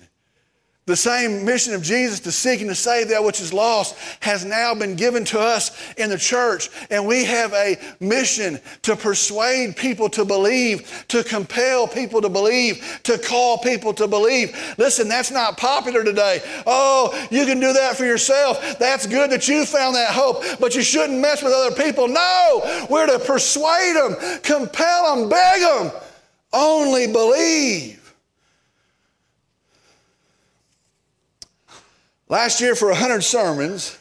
the 0.90 0.96
same 0.96 1.46
mission 1.46 1.74
of 1.74 1.84
Jesus 1.84 2.20
to 2.22 2.32
seek 2.32 2.62
and 2.62 2.70
to 2.70 2.76
save 2.76 3.10
that 3.10 3.24
which 3.24 3.40
is 3.40 3.54
lost 3.54 3.96
has 4.22 4.44
now 4.44 4.74
been 4.74 4.96
given 4.96 5.24
to 5.26 5.40
us 5.40 5.72
in 5.96 6.10
the 6.10 6.18
church. 6.18 6.70
And 6.90 7.06
we 7.06 7.24
have 7.26 7.54
a 7.54 7.78
mission 8.00 8.60
to 8.82 8.96
persuade 8.96 9.78
people 9.78 10.10
to 10.10 10.26
believe, 10.26 11.06
to 11.10 11.24
compel 11.24 11.88
people 11.88 12.22
to 12.22 12.30
believe, 12.30 13.00
to 13.04 13.18
call 13.20 13.60
people 13.60 13.94
to 13.94 14.08
believe. 14.08 14.76
Listen, 14.78 15.08
that's 15.08 15.32
not 15.32 15.58
popular 15.58 16.04
today. 16.04 16.42
Oh, 16.66 17.16
you 17.30 17.46
can 17.46 17.60
do 17.60 17.72
that 17.72 17.96
for 17.96 18.06
yourself. 18.06 18.80
That's 18.80 19.06
good 19.06 19.30
that 19.30 19.48
you 19.48 19.66
found 19.66 19.96
that 19.96 20.10
hope, 20.10 20.44
but 20.60 20.76
you 20.76 20.82
shouldn't 20.82 21.20
mess 21.20 21.44
with 21.44 21.54
other 21.54 21.76
people. 21.76 22.08
No, 22.08 22.88
we're 22.90 23.06
to 23.06 23.20
persuade 23.20 23.94
them, 23.96 24.42
compel 24.42 25.16
them, 25.16 25.30
beg 25.30 25.62
them. 25.62 25.92
Only 26.52 27.06
believe. 27.06 27.99
Last 32.30 32.62
year, 32.62 32.76
for 32.76 32.90
100 32.90 33.22
sermons, 33.22 33.98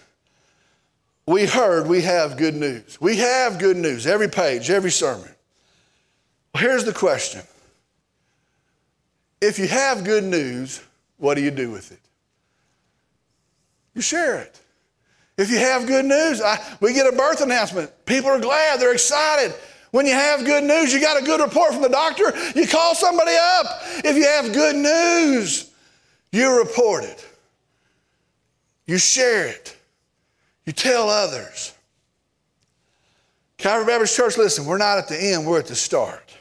we 1.27 1.47
heard 1.47 1.87
we 1.87 2.03
have 2.03 2.37
good 2.37 2.55
news. 2.55 3.01
We 3.01 3.17
have 3.17 3.59
good 3.59 3.77
news, 3.77 4.07
every 4.07 4.29
page, 4.29 4.71
every 4.71 4.91
sermon. 4.91 5.29
Well, 6.55 6.63
here's 6.63 6.85
the 6.85 6.93
question 6.93 7.43
If 9.41 9.59
you 9.59 9.67
have 9.67 10.05
good 10.05 10.25
news, 10.25 10.83
what 11.17 11.35
do 11.35 11.43
you 11.43 11.51
do 11.51 11.71
with 11.71 11.91
it? 11.91 12.01
You 13.95 14.03
share 14.03 14.41
it. 14.41 14.61
If 15.39 15.51
you 15.51 15.59
have 15.59 15.87
good 15.87 16.05
news, 16.05 16.43
I, 16.43 16.59
we 16.81 16.93
get 16.93 17.13
a 17.13 17.17
birth 17.17 17.41
announcement. 17.41 17.91
People 18.05 18.31
are 18.31 18.41
glad, 18.41 18.81
they're 18.81 18.93
excited. 18.93 19.55
When 19.91 20.05
you 20.05 20.13
have 20.13 20.45
good 20.45 20.65
news, 20.65 20.93
you 20.93 21.01
got 21.01 21.21
a 21.21 21.25
good 21.25 21.41
report 21.41 21.73
from 21.73 21.81
the 21.81 21.89
doctor, 21.89 22.25
you 22.55 22.67
call 22.67 22.95
somebody 22.95 23.33
up. 23.59 23.67
If 24.05 24.17
you 24.17 24.25
have 24.25 24.53
good 24.53 24.77
news, 24.77 25.71
you 26.31 26.59
report 26.59 27.05
it. 27.05 27.25
You 28.89 28.97
share 28.97 29.47
it. 29.47 29.77
You 30.65 30.73
tell 30.73 31.09
others. 31.09 31.75
Calvary 33.59 33.87
Baptist 33.87 34.17
Church, 34.17 34.39
listen, 34.39 34.65
we're 34.65 34.79
not 34.79 34.99
at 34.99 35.09
the 35.09 35.17
end, 35.17 35.47
we're 35.47 35.59
at 35.59 35.67
the 35.67 35.77
start. 35.77 36.35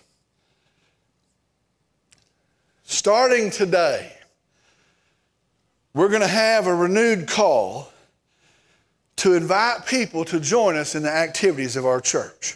Starting 2.84 3.52
today, 3.52 4.14
we're 5.94 6.08
going 6.08 6.22
to 6.22 6.28
have 6.28 6.68
a 6.68 6.74
renewed 6.74 7.28
call 7.28 7.92
to 9.18 9.34
invite 9.34 9.86
people 9.86 10.24
to 10.26 10.40
join 10.40 10.78
us 10.78 10.96
in 10.96 11.04
the 11.04 11.12
activities 11.12 11.76
of 11.76 11.86
our 11.86 12.00
church. 12.00 12.56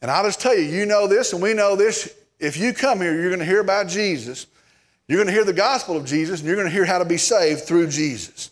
And 0.00 0.10
I'll 0.10 0.24
just 0.24 0.40
tell 0.40 0.56
you, 0.56 0.62
you 0.62 0.86
know 0.86 1.08
this 1.08 1.32
and 1.32 1.42
we 1.42 1.54
know 1.54 1.74
this. 1.74 2.14
If 2.38 2.56
you 2.56 2.72
come 2.72 3.00
here, 3.00 3.14
you're 3.14 3.30
going 3.30 3.40
to 3.40 3.46
hear 3.46 3.60
about 3.60 3.88
Jesus. 3.88 4.46
You're 5.08 5.16
going 5.16 5.28
to 5.28 5.32
hear 5.32 5.44
the 5.44 5.52
gospel 5.52 5.96
of 5.96 6.04
Jesus, 6.04 6.40
and 6.40 6.46
you're 6.46 6.56
going 6.56 6.68
to 6.68 6.72
hear 6.72 6.84
how 6.84 6.98
to 6.98 7.04
be 7.04 7.16
saved 7.16 7.62
through 7.62 7.88
Jesus. 7.88 8.50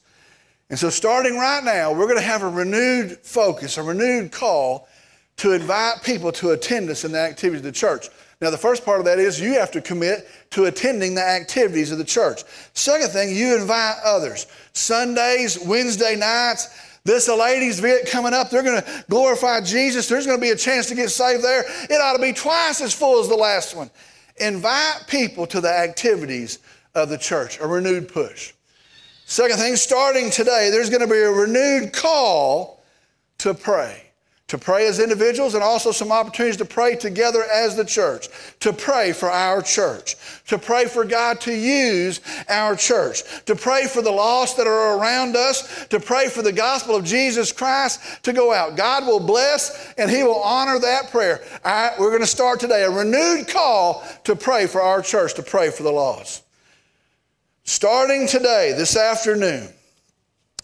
And 0.71 0.79
so, 0.79 0.91
starting 0.91 1.37
right 1.37 1.63
now, 1.63 1.93
we're 1.93 2.07
going 2.07 2.17
to 2.17 2.23
have 2.23 2.43
a 2.43 2.49
renewed 2.49 3.19
focus, 3.19 3.77
a 3.77 3.83
renewed 3.83 4.33
call 4.33 4.89
to 5.37 5.53
invite 5.53 6.03
people 6.03 6.33
to 6.33 6.51
attend 6.51 6.89
us 6.89 7.05
in 7.05 7.13
the 7.13 7.19
activities 7.19 7.61
of 7.61 7.65
the 7.65 7.73
church. 7.73 8.09
Now, 8.41 8.51
the 8.51 8.59
first 8.59 8.85
part 8.85 8.99
of 8.99 9.07
that 9.07 9.19
is 9.19 9.41
you 9.41 9.55
have 9.55 9.71
to 9.73 9.81
commit 9.81 10.29
to 10.51 10.65
attending 10.65 11.15
the 11.15 11.23
activities 11.23 11.91
of 11.91 11.99
the 11.99 12.05
church. 12.05 12.43
Second 12.73 13.11
thing, 13.11 13.35
you 13.35 13.57
invite 13.57 13.97
others. 14.05 14.47
Sundays, 14.73 15.59
Wednesday 15.61 16.17
nights, 16.17 16.69
this 17.05 17.29
ladies' 17.29 17.79
event 17.79 18.09
coming 18.09 18.33
up, 18.33 18.51
they're 18.51 18.63
going 18.63 18.81
to 18.81 19.05
glorify 19.11 19.61
Jesus. 19.61 20.09
There's 20.09 20.27
going 20.27 20.39
to 20.39 20.43
be 20.43 20.51
a 20.51 20.57
chance 20.57 20.89
to 20.89 20.95
get 20.95 21.11
saved 21.11 21.45
there. 21.45 21.65
It 21.85 22.01
ought 22.01 22.17
to 22.17 22.23
be 22.23 22.33
twice 22.33 22.81
as 22.81 22.95
full 22.95 23.21
as 23.21 23.29
the 23.29 23.37
last 23.37 23.77
one. 23.77 23.91
Invite 24.39 25.07
people 25.07 25.47
to 25.49 25.61
the 25.61 25.71
activities 25.71 26.59
of 26.95 27.09
the 27.09 27.19
church, 27.19 27.61
a 27.61 27.67
renewed 27.67 28.09
push. 28.09 28.53
Second 29.27 29.59
thing, 29.59 29.77
starting 29.77 30.31
today, 30.31 30.69
there's 30.71 30.91
going 30.91 31.01
to 31.01 31.13
be 31.13 31.21
a 31.21 31.31
renewed 31.31 31.93
call 31.93 32.83
to 33.39 33.55
pray. 33.55 34.01
To 34.49 34.59
pray 34.59 34.87
as 34.87 35.01
individuals 35.01 35.55
and 35.55 35.65
also 35.65 35.91
some 35.91 36.13
opportunities 36.13 36.59
to 36.59 36.67
pray 36.67 36.95
together 36.97 37.43
as 37.51 37.75
the 37.75 37.85
church. 37.85 38.29
To 38.61 38.75
pray 38.75 39.13
for 39.13 39.31
our 39.31 39.63
church. 39.63 40.17
To 40.49 40.59
pray 40.59 40.85
for 40.85 41.05
God 41.05 41.41
to 41.41 41.53
use 41.53 42.21
our 42.51 42.77
church. 42.77 43.23
To 43.47 43.57
pray 43.57 43.87
for 43.87 44.03
the 44.03 44.11
lost 44.11 44.59
that 44.59 44.67
are 44.67 44.99
around 44.99 45.35
us. 45.35 45.87
To 45.89 45.99
pray 45.99 46.29
for 46.29 46.43
the 46.43 46.53
gospel 46.53 46.95
of 46.95 47.05
Jesus 47.07 47.51
Christ 47.51 48.23
to 48.25 48.35
go 48.35 48.53
out. 48.53 48.77
God 48.77 49.07
will 49.07 49.19
bless 49.19 49.95
and 49.95 50.11
He 50.11 50.23
will 50.23 50.43
honor 50.43 50.79
that 50.79 51.11
prayer. 51.11 51.41
we're 51.99 52.11
going 52.11 52.21
to 52.21 52.27
start 52.27 52.61
today 52.61 52.85
a 52.85 52.91
renewed 52.91 53.49
call 53.49 54.07
to 54.25 54.37
pray 54.37 54.67
for 54.67 54.83
our 54.83 55.01
church, 55.01 55.33
to 55.35 55.43
pray 55.43 55.71
for 55.71 55.83
the 55.83 55.91
lost. 55.91 56.44
Starting 57.67 58.27
today, 58.27 58.75
this 58.77 58.95
afternoon, 58.95 59.67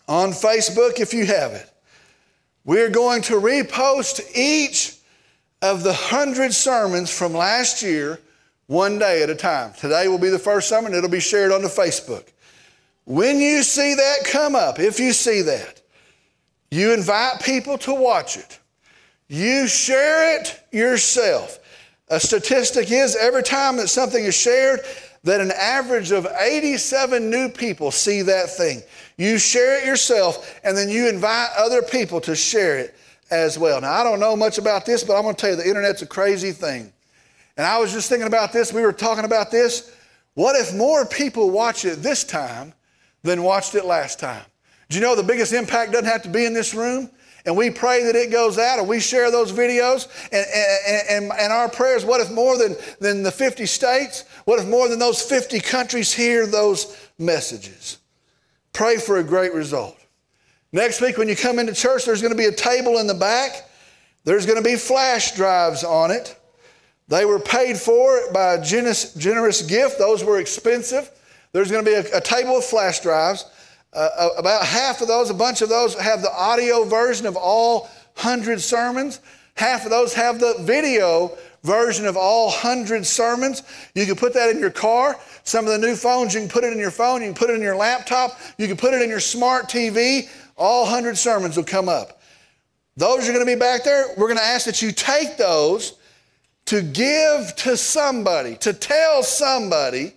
on 0.07 0.33
Facebook, 0.33 1.01
if 1.01 1.15
you 1.15 1.25
have 1.25 1.53
it, 1.53 1.71
we're 2.67 2.91
going 2.91 3.23
to 3.23 3.41
repost 3.41 4.21
each 4.37 4.97
of 5.63 5.83
the 5.83 5.95
hundred 5.95 6.53
sermons 6.53 7.11
from 7.11 7.33
last 7.33 7.83
year 7.83 8.21
one 8.67 8.99
day 8.99 9.23
at 9.23 9.31
a 9.31 9.35
time. 9.35 9.73
Today 9.79 10.09
will 10.09 10.19
be 10.19 10.29
the 10.29 10.39
first 10.39 10.69
sermon, 10.69 10.93
it'll 10.93 11.09
be 11.09 11.21
shared 11.21 11.53
on 11.53 11.63
the 11.63 11.69
Facebook. 11.69 12.27
When 13.07 13.41
you 13.41 13.63
see 13.63 13.95
that 13.95 14.25
come 14.25 14.55
up, 14.55 14.79
if 14.79 15.01
you 15.01 15.15
see 15.15 15.41
that, 15.41 15.81
you 16.71 16.93
invite 16.93 17.43
people 17.43 17.79
to 17.79 17.95
watch 17.95 18.37
it. 18.37 18.59
You 19.27 19.67
share 19.67 20.39
it 20.39 20.63
yourself. 20.71 21.61
A 22.09 22.21
statistic 22.21 22.91
is 22.91 23.17
every 23.17 23.43
time 23.43 23.79
that 23.79 23.89
something 23.89 24.23
is 24.23 24.35
shared, 24.37 24.81
that 25.25 25.41
an 25.41 25.53
average 25.53 26.13
of 26.13 26.27
87 26.27 27.29
new 27.29 27.49
people 27.49 27.91
see 27.91 28.23
that 28.23 28.51
thing. 28.51 28.83
You 29.19 29.39
share 29.39 29.79
it 29.81 29.87
yourself, 29.87 30.59
and 30.65 30.77
then 30.77 30.89
you 30.89 31.09
invite 31.09 31.51
other 31.59 31.83
people 31.83 32.21
to 32.23 32.35
share 32.35 32.79
it 32.79 32.95
as 33.31 33.59
well. 33.59 33.81
Now, 33.81 33.93
I 33.93 34.03
don't 34.03 34.19
know 34.19 34.35
much 34.35 34.59
about 34.59 34.87
this, 34.87 35.05
but 35.05 35.17
I'm 35.17 35.23
going 35.23 35.35
to 35.35 35.41
tell 35.41 35.51
you 35.51 35.57
the 35.57 35.69
internet's 35.69 36.03
a 36.03 36.07
crazy 36.07 36.53
thing. 36.53 36.93
And 37.57 37.67
I 37.67 37.79
was 37.79 37.93
just 37.93 38.09
thinking 38.09 38.27
about 38.27 38.53
this. 38.53 38.73
We 38.73 38.83
were 38.83 38.93
talking 38.93 39.25
about 39.25 39.51
this. 39.51 39.95
What 40.35 40.57
if 40.57 40.75
more 40.75 41.05
people 41.05 41.51
watch 41.51 41.85
it 41.85 41.97
this 41.97 42.25
time 42.25 42.73
than 43.23 43.43
watched 43.43 43.75
it 43.75 43.85
last 43.85 44.19
time? 44.19 44.45
Do 44.89 44.97
you 44.97 45.03
know 45.03 45.15
the 45.15 45.23
biggest 45.23 45.53
impact 45.53 45.93
doesn't 45.93 46.07
have 46.07 46.23
to 46.23 46.29
be 46.29 46.47
in 46.47 46.55
this 46.55 46.73
room? 46.73 47.11
And 47.47 47.57
we 47.57 47.71
pray 47.71 48.05
that 48.05 48.17
it 48.17 48.31
goes 48.31 48.59
out 48.59 48.79
and 48.79 48.89
we 48.89 49.01
share 49.01 49.31
those 49.31 49.53
videos 49.53 50.09
and, 50.33 50.47
and, 50.55 51.25
and, 51.25 51.41
and, 51.41 51.53
our 51.53 51.69
prayers. 51.69 52.05
What 52.05 52.21
if 52.21 52.31
more 52.31 52.59
than, 52.59 52.77
than 53.01 53.23
the 53.23 53.31
50 53.31 53.67
states? 53.67 54.25
What 54.45 54.59
if 54.59 54.67
more 54.67 54.89
than 54.89 54.99
those 54.99 55.23
50 55.23 55.61
countries 55.61 56.13
hear 56.13 56.47
those 56.47 56.97
messages? 57.19 57.99
Pray 58.73 58.97
for 58.97 59.19
a 59.19 59.25
great 59.25 59.55
result. 59.55 59.97
Next 60.73 61.01
week 61.01 61.19
when 61.19 61.29
you 61.29 61.37
come 61.37 61.59
into 61.59 61.75
church 61.75 62.05
there's 62.05 62.23
going 62.23 62.33
to 62.33 62.39
be 62.39 62.47
a 62.47 62.53
table 62.53 62.99
in 62.99 63.07
the 63.07 63.15
back. 63.15 63.69
There's 64.25 64.45
going 64.47 64.63
to 64.63 64.69
be 64.69 64.77
flash 64.77 65.35
drives 65.35 65.83
on 65.83 66.11
it. 66.11 66.37
They 67.09 67.25
were 67.25 67.41
paid 67.41 67.77
for 67.77 68.31
by 68.33 68.55
a 68.55 68.63
generous, 68.63 69.15
generous 69.15 69.63
gift. 69.63 69.99
Those 69.99 70.23
were 70.23 70.39
expensive. 70.39 71.11
There's 71.53 71.71
going 71.71 71.85
to 71.85 71.91
be 71.91 71.97
a, 71.97 72.19
a 72.19 72.21
table 72.21 72.59
of 72.59 72.65
flash 72.65 73.01
drives 73.01 73.47
uh, 73.93 74.09
uh, 74.17 74.29
about 74.39 74.65
half 74.65 75.01
of 75.01 75.09
those, 75.09 75.31
a 75.31 75.35
bunch 75.35 75.63
of 75.63 75.69
those 75.69 75.95
have 75.95 76.23
the 76.23 76.33
audio 76.33 76.85
version 76.85 77.27
of 77.27 77.37
all 77.37 77.83
100 78.15 78.61
sermons. 78.61 79.21
Half 79.55 79.85
of 79.85 79.91
those 79.91 80.15
have 80.15 80.39
the 80.39 80.55
video 80.61 81.37
version 81.65 82.07
of 82.07 82.17
all 82.17 82.47
100 82.47 83.05
sermons. 83.05 83.63
You 83.95 84.07
can 84.07 84.17
put 84.17 84.33
that 84.35 84.51
in 84.51 84.59
your 84.59 84.71
car. 84.71 85.19
Some 85.43 85.67
of 85.67 85.73
the 85.73 85.79
new 85.79 85.97
phones, 85.97 86.35
you 86.35 86.41
can 86.41 86.49
put 86.49 86.65
it 86.65 86.73
in 86.73 86.79
your 86.79 86.93
phone, 86.93 87.21
you 87.21 87.29
can 87.29 87.35
put 87.35 87.51
it 87.51 87.55
in 87.55 87.63
your 87.63 87.77
laptop, 87.77 88.39
you 88.59 88.69
can 88.69 88.77
put 88.77 88.95
it 88.95 89.03
in 89.03 89.11
your 89.11 89.21
smart 89.21 89.69
TV. 89.69 90.29
All 90.57 90.85
100 90.85 91.19
sermons 91.19 91.57
will 91.57 91.65
come 91.65 91.89
up. 91.89 92.23
Those 92.97 93.29
are 93.29 93.33
going 93.33 93.45
to 93.45 93.53
be 93.53 93.59
back 93.59 93.83
there. 93.83 94.07
We're 94.17 94.29
going 94.29 94.39
to 94.39 94.45
ask 94.45 94.67
that 94.67 94.83
you 94.83 94.93
take 94.93 95.37
those 95.37 95.95
to 96.67 96.83
give 96.83 97.57
to 97.57 97.77
somebody, 97.77 98.57
to 98.57 98.73
tell 98.73 99.23
somebody 99.23 100.15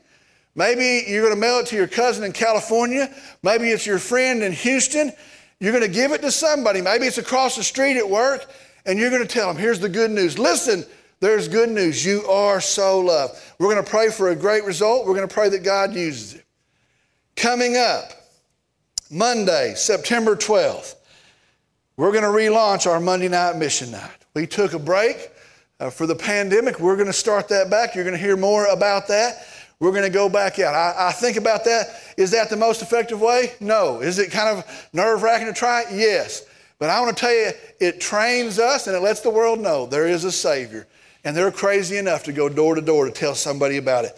Maybe 0.55 1.05
you're 1.07 1.23
going 1.23 1.33
to 1.33 1.39
mail 1.39 1.59
it 1.59 1.67
to 1.67 1.75
your 1.75 1.87
cousin 1.87 2.23
in 2.23 2.31
California. 2.31 3.13
Maybe 3.41 3.69
it's 3.69 3.85
your 3.85 3.99
friend 3.99 4.43
in 4.43 4.51
Houston. 4.51 5.11
You're 5.59 5.71
going 5.71 5.83
to 5.83 5.89
give 5.89 6.11
it 6.11 6.21
to 6.21 6.31
somebody. 6.31 6.81
Maybe 6.81 7.05
it's 7.05 7.17
across 7.17 7.55
the 7.55 7.63
street 7.63 7.97
at 7.97 8.07
work, 8.07 8.45
and 8.85 8.99
you're 8.99 9.09
going 9.09 9.25
to 9.25 9.27
tell 9.27 9.47
them, 9.47 9.57
here's 9.57 9.79
the 9.79 9.89
good 9.89 10.11
news. 10.11 10.37
Listen, 10.37 10.85
there's 11.19 11.47
good 11.47 11.69
news. 11.69 12.05
You 12.05 12.25
are 12.25 12.59
so 12.59 12.99
loved. 12.99 13.39
We're 13.57 13.71
going 13.73 13.83
to 13.83 13.89
pray 13.89 14.09
for 14.09 14.29
a 14.29 14.35
great 14.35 14.65
result. 14.65 15.07
We're 15.07 15.15
going 15.15 15.27
to 15.27 15.33
pray 15.33 15.49
that 15.49 15.63
God 15.63 15.93
uses 15.95 16.35
it. 16.35 16.45
Coming 17.35 17.77
up, 17.77 18.11
Monday, 19.09 19.73
September 19.75 20.35
12th, 20.35 20.95
we're 21.95 22.11
going 22.11 22.23
to 22.23 22.29
relaunch 22.29 22.85
our 22.85 22.99
Monday 22.99 23.27
night 23.27 23.55
mission 23.55 23.91
night. 23.91 24.11
We 24.33 24.47
took 24.47 24.73
a 24.73 24.79
break 24.79 25.31
uh, 25.79 25.89
for 25.89 26.07
the 26.07 26.15
pandemic. 26.15 26.79
We're 26.79 26.95
going 26.95 27.07
to 27.07 27.13
start 27.13 27.47
that 27.49 27.69
back. 27.69 27.95
You're 27.95 28.03
going 28.03 28.17
to 28.17 28.21
hear 28.21 28.35
more 28.37 28.65
about 28.65 29.07
that. 29.07 29.45
We're 29.79 29.91
going 29.91 30.03
to 30.03 30.09
go 30.09 30.29
back 30.29 30.59
out. 30.59 30.73
I, 30.73 31.09
I, 31.09 31.11
think 31.11 31.37
about 31.37 31.65
that. 31.65 31.87
Is 32.17 32.31
that 32.31 32.49
the 32.49 32.55
most 32.55 32.81
effective 32.81 33.19
way? 33.19 33.53
No. 33.59 34.01
Is 34.01 34.19
it 34.19 34.31
kind 34.31 34.57
of 34.57 34.89
nerve 34.93 35.23
wracking 35.23 35.47
to 35.47 35.53
try? 35.53 35.83
Yes. 35.91 36.45
But 36.79 36.89
I 36.89 36.99
want 37.01 37.15
to 37.15 37.19
tell 37.19 37.33
you, 37.33 37.51
it 37.79 37.99
trains 37.99 38.59
us 38.59 38.87
and 38.87 38.95
it 38.95 38.99
lets 38.99 39.21
the 39.21 39.29
world 39.29 39.59
know 39.59 39.85
there 39.85 40.07
is 40.07 40.23
a 40.23 40.31
Savior. 40.31 40.87
And 41.23 41.35
they're 41.35 41.51
crazy 41.51 41.97
enough 41.97 42.23
to 42.23 42.33
go 42.33 42.49
door 42.49 42.75
to 42.75 42.81
door 42.81 43.05
to 43.05 43.11
tell 43.11 43.35
somebody 43.35 43.77
about 43.77 44.05
it. 44.05 44.17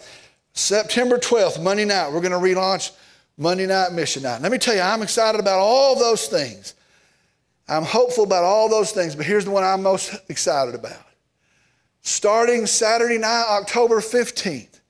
September 0.52 1.18
12th, 1.18 1.62
Monday 1.62 1.84
night, 1.84 2.12
we're 2.12 2.20
going 2.20 2.32
to 2.32 2.38
relaunch 2.38 2.92
Monday 3.36 3.66
Night 3.66 3.92
Mission 3.92 4.22
Night. 4.22 4.40
Let 4.40 4.50
me 4.50 4.58
tell 4.58 4.74
you, 4.74 4.80
I'm 4.80 5.02
excited 5.02 5.38
about 5.38 5.58
all 5.58 5.98
those 5.98 6.26
things. 6.26 6.74
I'm 7.68 7.82
hopeful 7.82 8.24
about 8.24 8.44
all 8.44 8.68
those 8.68 8.92
things, 8.92 9.14
but 9.14 9.26
here's 9.26 9.44
the 9.44 9.50
one 9.50 9.64
I'm 9.64 9.82
most 9.82 10.14
excited 10.28 10.74
about. 10.74 11.04
Starting 12.00 12.66
Saturday 12.66 13.18
night, 13.18 13.46
October 13.48 14.00
15th, 14.00 14.80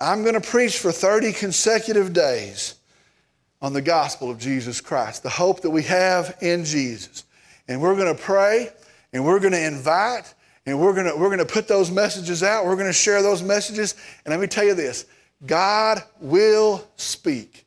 I'm 0.00 0.22
going 0.22 0.34
to 0.34 0.40
preach 0.40 0.78
for 0.78 0.92
30 0.92 1.32
consecutive 1.32 2.12
days 2.12 2.74
on 3.62 3.72
the 3.72 3.82
gospel 3.82 4.30
of 4.30 4.38
Jesus 4.38 4.80
Christ, 4.80 5.22
the 5.22 5.30
hope 5.30 5.62
that 5.62 5.70
we 5.70 5.82
have 5.84 6.36
in 6.40 6.64
Jesus. 6.64 7.24
And 7.68 7.80
we're 7.80 7.96
going 7.96 8.14
to 8.14 8.20
pray 8.20 8.70
and 9.12 9.24
we're 9.24 9.38
going 9.38 9.52
to 9.52 9.64
invite 9.64 10.34
and 10.66 10.80
we're 10.80 10.94
going 10.94 11.06
to, 11.06 11.16
we're 11.16 11.28
going 11.28 11.38
to 11.38 11.46
put 11.46 11.68
those 11.68 11.90
messages 11.90 12.42
out. 12.42 12.66
We're 12.66 12.74
going 12.74 12.86
to 12.86 12.92
share 12.92 13.22
those 13.22 13.42
messages. 13.42 13.94
And 14.24 14.32
let 14.32 14.40
me 14.40 14.46
tell 14.46 14.64
you 14.64 14.74
this 14.74 15.06
God 15.46 16.02
will 16.20 16.86
speak. 16.96 17.66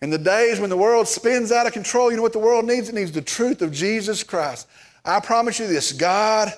In 0.00 0.10
the 0.10 0.18
days 0.18 0.58
when 0.58 0.70
the 0.70 0.76
world 0.76 1.06
spins 1.06 1.52
out 1.52 1.66
of 1.66 1.72
control, 1.72 2.10
you 2.10 2.16
know 2.16 2.22
what 2.22 2.32
the 2.32 2.38
world 2.38 2.64
needs? 2.64 2.88
It 2.88 2.94
needs 2.94 3.12
the 3.12 3.22
truth 3.22 3.62
of 3.62 3.72
Jesus 3.72 4.24
Christ. 4.24 4.66
I 5.04 5.20
promise 5.20 5.58
you 5.60 5.66
this 5.66 5.92
God 5.92 6.52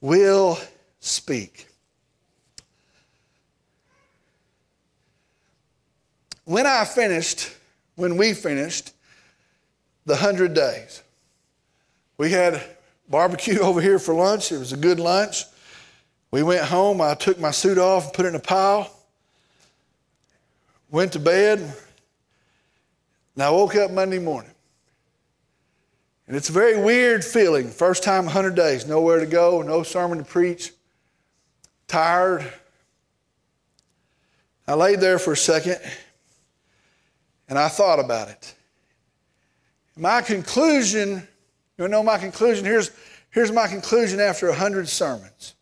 will 0.00 0.58
speak. 1.00 1.65
When 6.46 6.64
I 6.64 6.84
finished, 6.84 7.50
when 7.96 8.16
we 8.16 8.32
finished 8.32 8.92
the 10.04 10.12
100 10.12 10.54
days, 10.54 11.02
we 12.18 12.30
had 12.30 12.62
barbecue 13.08 13.58
over 13.60 13.80
here 13.80 13.98
for 13.98 14.14
lunch. 14.14 14.52
It 14.52 14.58
was 14.58 14.72
a 14.72 14.76
good 14.76 15.00
lunch. 15.00 15.42
We 16.30 16.44
went 16.44 16.64
home. 16.64 17.00
I 17.00 17.14
took 17.14 17.40
my 17.40 17.50
suit 17.50 17.78
off 17.78 18.04
and 18.04 18.12
put 18.12 18.26
it 18.26 18.28
in 18.28 18.34
a 18.36 18.40
pile. 18.40 18.90
Went 20.88 21.12
to 21.14 21.18
bed. 21.18 21.58
And 21.58 23.42
I 23.42 23.50
woke 23.50 23.74
up 23.74 23.90
Monday 23.90 24.20
morning. 24.20 24.52
And 26.28 26.36
it's 26.36 26.48
a 26.48 26.52
very 26.52 26.80
weird 26.80 27.24
feeling. 27.24 27.68
First 27.70 28.04
time 28.04 28.24
100 28.24 28.54
days, 28.54 28.86
nowhere 28.86 29.18
to 29.18 29.26
go, 29.26 29.62
no 29.62 29.82
sermon 29.82 30.18
to 30.18 30.24
preach, 30.24 30.72
tired. 31.88 32.52
I 34.68 34.74
laid 34.74 35.00
there 35.00 35.18
for 35.18 35.32
a 35.32 35.36
second 35.36 35.80
and 37.48 37.58
I 37.58 37.68
thought 37.68 37.98
about 37.98 38.28
it. 38.28 38.54
My 39.96 40.20
conclusion, 40.20 41.26
you 41.78 41.88
know 41.88 42.02
my 42.02 42.18
conclusion? 42.18 42.64
Here's, 42.64 42.90
here's 43.30 43.52
my 43.52 43.66
conclusion 43.66 44.20
after 44.20 44.48
100 44.48 44.88
sermons. 44.88 45.54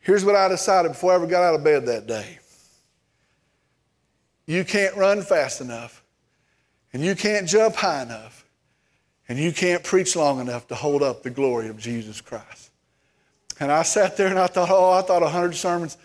Here's 0.00 0.24
what 0.24 0.36
I 0.36 0.48
decided 0.48 0.92
before 0.92 1.12
I 1.12 1.16
ever 1.16 1.26
got 1.26 1.42
out 1.42 1.54
of 1.54 1.62
bed 1.62 1.86
that 1.86 2.06
day. 2.06 2.38
You 4.46 4.64
can't 4.64 4.96
run 4.96 5.20
fast 5.20 5.60
enough, 5.60 6.02
and 6.94 7.04
you 7.04 7.14
can't 7.14 7.46
jump 7.46 7.76
high 7.76 8.02
enough, 8.02 8.46
and 9.28 9.38
you 9.38 9.52
can't 9.52 9.84
preach 9.84 10.16
long 10.16 10.40
enough 10.40 10.66
to 10.68 10.74
hold 10.74 11.02
up 11.02 11.22
the 11.22 11.28
glory 11.28 11.68
of 11.68 11.76
Jesus 11.76 12.22
Christ. 12.22 12.70
And 13.60 13.70
I 13.70 13.82
sat 13.82 14.16
there 14.16 14.28
and 14.28 14.38
I 14.38 14.46
thought, 14.46 14.70
oh, 14.70 14.92
I 14.92 15.02
thought 15.02 15.20
100 15.20 15.54
sermons. 15.54 15.98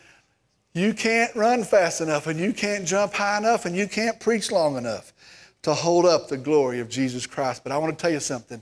You 0.74 0.94
can't 0.94 1.36
run 1.36 1.64
fast 1.64 2.02
enough, 2.02 2.28
and 2.28 2.40
you 2.40 2.52
can't 2.52 2.86
jump 2.86 3.14
high 3.14 3.38
enough, 3.38 3.66
and 3.66 3.76
you 3.76 3.88
can't 3.88 4.20
preach 4.20 4.52
long 4.52 4.76
enough 4.76 5.14
to 5.62 5.74
hold 5.74 6.06
up 6.06 6.28
the 6.28 6.38
glory 6.38 6.80
of 6.80 6.90
Jesus 6.90 7.28
Christ. 7.28 7.64
But 7.64 7.72
I 7.72 7.78
want 7.78 7.98
to 7.98 8.02
tell 8.02 8.12
you 8.12 8.20
something. 8.20 8.62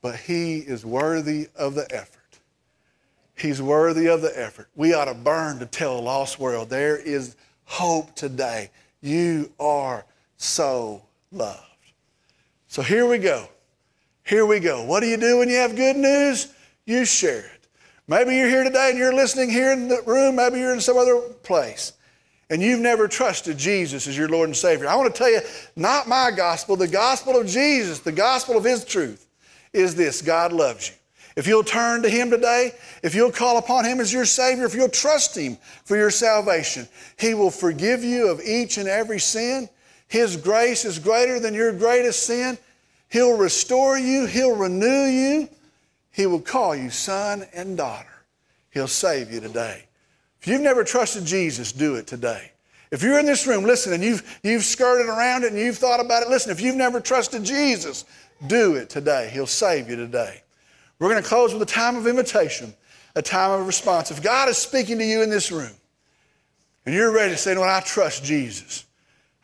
But 0.00 0.16
He 0.16 0.58
is 0.58 0.86
worthy 0.86 1.48
of 1.54 1.74
the 1.74 1.86
effort. 1.94 2.18
He's 3.36 3.62
worthy 3.62 4.08
of 4.08 4.22
the 4.22 4.36
effort. 4.38 4.68
We 4.74 4.94
ought 4.94 5.04
to 5.04 5.14
burn 5.14 5.58
to 5.60 5.66
tell 5.66 5.98
a 5.98 6.00
lost 6.00 6.38
world 6.38 6.70
there 6.70 6.96
is 6.96 7.36
hope 7.64 8.14
today. 8.16 8.70
You 9.00 9.52
are 9.60 10.04
so 10.38 11.02
loved. 11.30 11.62
So 12.66 12.82
here 12.82 13.06
we 13.06 13.18
go. 13.18 13.48
Here 14.24 14.44
we 14.44 14.60
go. 14.60 14.82
What 14.84 15.00
do 15.00 15.06
you 15.06 15.16
do 15.16 15.38
when 15.38 15.48
you 15.48 15.56
have 15.56 15.76
good 15.76 15.96
news? 15.96 16.52
You 16.84 17.04
share 17.04 17.40
it. 17.46 17.57
Maybe 18.10 18.36
you're 18.36 18.48
here 18.48 18.64
today 18.64 18.88
and 18.88 18.98
you're 18.98 19.14
listening 19.14 19.50
here 19.50 19.70
in 19.70 19.88
the 19.88 20.00
room, 20.06 20.36
maybe 20.36 20.58
you're 20.58 20.72
in 20.72 20.80
some 20.80 20.96
other 20.96 21.20
place, 21.42 21.92
and 22.48 22.62
you've 22.62 22.80
never 22.80 23.06
trusted 23.06 23.58
Jesus 23.58 24.06
as 24.06 24.16
your 24.16 24.30
Lord 24.30 24.48
and 24.48 24.56
Savior. 24.56 24.88
I 24.88 24.96
want 24.96 25.14
to 25.14 25.18
tell 25.18 25.30
you, 25.30 25.40
not 25.76 26.08
my 26.08 26.30
gospel, 26.34 26.74
the 26.74 26.88
gospel 26.88 27.38
of 27.38 27.46
Jesus, 27.46 27.98
the 27.98 28.10
gospel 28.10 28.56
of 28.56 28.64
His 28.64 28.82
truth 28.82 29.26
is 29.74 29.94
this 29.94 30.22
God 30.22 30.54
loves 30.54 30.88
you. 30.88 30.94
If 31.36 31.46
you'll 31.46 31.62
turn 31.62 32.00
to 32.02 32.08
Him 32.08 32.30
today, 32.30 32.72
if 33.02 33.14
you'll 33.14 33.30
call 33.30 33.58
upon 33.58 33.84
Him 33.84 34.00
as 34.00 34.10
your 34.10 34.24
Savior, 34.24 34.64
if 34.64 34.74
you'll 34.74 34.88
trust 34.88 35.36
Him 35.36 35.58
for 35.84 35.94
your 35.94 36.10
salvation, 36.10 36.88
He 37.18 37.34
will 37.34 37.50
forgive 37.50 38.02
you 38.02 38.30
of 38.30 38.40
each 38.40 38.78
and 38.78 38.88
every 38.88 39.20
sin. 39.20 39.68
His 40.08 40.34
grace 40.38 40.86
is 40.86 40.98
greater 40.98 41.38
than 41.38 41.52
your 41.52 41.72
greatest 41.72 42.22
sin. 42.22 42.56
He'll 43.10 43.36
restore 43.36 43.98
you, 43.98 44.24
He'll 44.24 44.56
renew 44.56 45.04
you, 45.04 45.48
he 46.18 46.26
will 46.26 46.40
call 46.40 46.74
you 46.74 46.90
son 46.90 47.46
and 47.54 47.76
daughter. 47.76 48.24
He'll 48.70 48.88
save 48.88 49.32
you 49.32 49.38
today. 49.38 49.84
If 50.40 50.48
you've 50.48 50.60
never 50.60 50.82
trusted 50.82 51.24
Jesus, 51.24 51.70
do 51.70 51.94
it 51.94 52.08
today. 52.08 52.50
If 52.90 53.04
you're 53.04 53.20
in 53.20 53.24
this 53.24 53.46
room, 53.46 53.62
listen, 53.62 53.92
and 53.92 54.02
you've, 54.02 54.40
you've 54.42 54.64
skirted 54.64 55.06
around 55.06 55.44
it 55.44 55.52
and 55.52 55.60
you've 55.60 55.78
thought 55.78 56.00
about 56.00 56.24
it, 56.24 56.28
listen, 56.28 56.50
if 56.50 56.60
you've 56.60 56.74
never 56.74 57.00
trusted 57.00 57.44
Jesus, 57.44 58.04
do 58.48 58.74
it 58.74 58.90
today. 58.90 59.30
He'll 59.32 59.46
save 59.46 59.88
you 59.88 59.94
today. 59.94 60.42
We're 60.98 61.08
going 61.08 61.22
to 61.22 61.28
close 61.28 61.52
with 61.52 61.62
a 61.62 61.66
time 61.66 61.94
of 61.94 62.08
invitation, 62.08 62.74
a 63.14 63.22
time 63.22 63.52
of 63.52 63.64
response. 63.64 64.10
If 64.10 64.20
God 64.20 64.48
is 64.48 64.58
speaking 64.58 64.98
to 64.98 65.04
you 65.04 65.22
in 65.22 65.30
this 65.30 65.52
room 65.52 65.70
and 66.84 66.92
you're 66.92 67.14
ready 67.14 67.30
to 67.30 67.38
say, 67.38 67.54
"No, 67.54 67.62
I 67.62 67.80
trust 67.86 68.24
Jesus, 68.24 68.86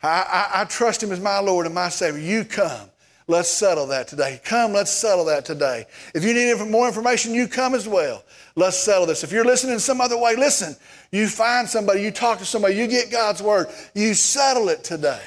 I, 0.03 0.49
I, 0.53 0.61
I 0.61 0.65
trust 0.65 1.01
Him 1.01 1.13
as 1.13 1.21
my 1.21 1.39
Lord 1.39 1.67
and 1.67 1.73
my 1.73 1.87
Savior, 1.87 2.19
you 2.19 2.43
come. 2.43 2.89
Let's 3.27 3.49
settle 3.49 3.87
that 3.87 4.07
today. 4.07 4.39
Come, 4.43 4.73
let's 4.73 4.91
settle 4.91 5.25
that 5.25 5.45
today. 5.45 5.85
If 6.13 6.23
you 6.23 6.33
need 6.33 6.69
more 6.69 6.87
information, 6.87 7.33
you 7.33 7.47
come 7.47 7.73
as 7.73 7.87
well. 7.87 8.23
Let's 8.55 8.77
settle 8.77 9.07
this. 9.07 9.23
If 9.23 9.31
you're 9.31 9.45
listening 9.45 9.79
some 9.79 9.99
other 9.99 10.17
way, 10.17 10.35
listen. 10.35 10.75
You 11.11 11.27
find 11.27 11.67
somebody, 11.67 12.03
you 12.03 12.11
talk 12.11 12.37
to 12.39 12.45
somebody, 12.45 12.75
you 12.75 12.87
get 12.87 13.11
God's 13.11 13.41
word, 13.41 13.67
you 13.95 14.13
settle 14.13 14.69
it 14.69 14.83
today. 14.83 15.23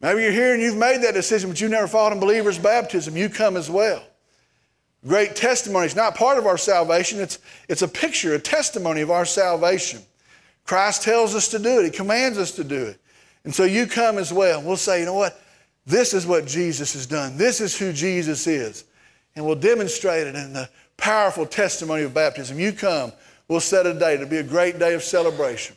Maybe 0.00 0.22
you're 0.22 0.32
here 0.32 0.54
and 0.54 0.62
you've 0.62 0.76
made 0.76 1.02
that 1.02 1.14
decision, 1.14 1.50
but 1.50 1.60
you 1.60 1.68
never 1.68 1.88
followed 1.88 2.12
in 2.12 2.20
believer's 2.20 2.58
baptism. 2.58 3.16
You 3.16 3.28
come 3.28 3.56
as 3.56 3.68
well. 3.68 4.02
Great 5.06 5.34
testimony. 5.34 5.86
It's 5.86 5.96
not 5.96 6.14
part 6.14 6.38
of 6.38 6.46
our 6.46 6.58
salvation, 6.58 7.18
it's, 7.18 7.40
it's 7.68 7.82
a 7.82 7.88
picture, 7.88 8.34
a 8.34 8.38
testimony 8.38 9.00
of 9.00 9.10
our 9.10 9.24
salvation. 9.24 10.00
Christ 10.64 11.02
tells 11.02 11.34
us 11.34 11.48
to 11.48 11.58
do 11.58 11.80
it, 11.80 11.84
He 11.84 11.90
commands 11.90 12.38
us 12.38 12.52
to 12.52 12.62
do 12.62 12.84
it. 12.84 13.00
And 13.44 13.52
so 13.52 13.64
you 13.64 13.86
come 13.86 14.18
as 14.18 14.32
well. 14.32 14.62
We'll 14.62 14.76
say, 14.76 15.00
you 15.00 15.06
know 15.06 15.14
what? 15.14 15.41
This 15.84 16.14
is 16.14 16.26
what 16.26 16.46
Jesus 16.46 16.92
has 16.92 17.06
done. 17.06 17.36
This 17.36 17.60
is 17.60 17.76
who 17.76 17.92
Jesus 17.92 18.46
is. 18.46 18.84
And 19.34 19.44
we'll 19.44 19.56
demonstrate 19.56 20.26
it 20.26 20.34
in 20.34 20.52
the 20.52 20.68
powerful 20.96 21.46
testimony 21.46 22.02
of 22.02 22.14
baptism. 22.14 22.58
You 22.58 22.72
come, 22.72 23.12
we'll 23.48 23.60
set 23.60 23.86
a 23.86 23.94
date. 23.94 24.14
It'll 24.14 24.28
be 24.28 24.36
a 24.36 24.42
great 24.42 24.78
day 24.78 24.94
of 24.94 25.02
celebration. 25.02 25.76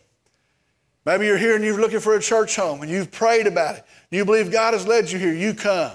Maybe 1.05 1.25
you're 1.25 1.37
here 1.37 1.55
and 1.55 1.63
you're 1.63 1.79
looking 1.79 1.99
for 1.99 2.15
a 2.15 2.21
church 2.21 2.55
home 2.55 2.81
and 2.81 2.91
you've 2.91 3.11
prayed 3.11 3.47
about 3.47 3.77
it. 3.77 3.85
You 4.11 4.25
believe 4.25 4.51
God 4.51 4.73
has 4.73 4.87
led 4.87 5.11
you 5.11 5.19
here. 5.19 5.33
You 5.33 5.53
come. 5.53 5.91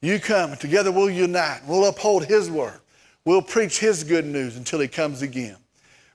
You 0.00 0.18
come, 0.18 0.50
and 0.50 0.60
together 0.60 0.90
we'll 0.90 1.10
unite. 1.10 1.60
We'll 1.66 1.86
uphold 1.86 2.24
His 2.24 2.50
word. 2.50 2.80
We'll 3.24 3.42
preach 3.42 3.78
His 3.78 4.02
good 4.02 4.26
news 4.26 4.56
until 4.56 4.80
He 4.80 4.88
comes 4.88 5.22
again. 5.22 5.56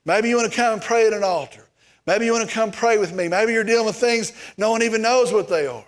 Maybe 0.04 0.28
you 0.28 0.36
want 0.36 0.52
to 0.52 0.56
come 0.56 0.74
and 0.74 0.82
pray 0.82 1.08
at 1.08 1.14
an 1.14 1.24
altar. 1.24 1.66
Maybe 2.06 2.26
you 2.26 2.34
want 2.34 2.48
to 2.48 2.54
come 2.54 2.72
pray 2.72 2.98
with 2.98 3.14
me. 3.14 3.30
Maybe 3.30 3.54
you're 3.54 3.64
dealing 3.64 3.86
with 3.86 3.96
things 3.96 4.34
no 4.58 4.72
one 4.72 4.84
even 4.84 5.02
knows 5.02 5.32
what 5.32 5.48
they 5.48 5.68
are. 5.68 5.86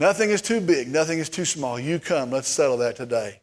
Nothing 0.00 0.30
is 0.30 0.42
too 0.42 0.60
big, 0.60 0.88
nothing 0.88 1.20
is 1.20 1.28
too 1.28 1.44
small. 1.44 1.78
You 1.78 2.00
come, 2.00 2.32
let's 2.32 2.48
settle 2.48 2.78
that 2.78 2.96
today. 2.96 3.38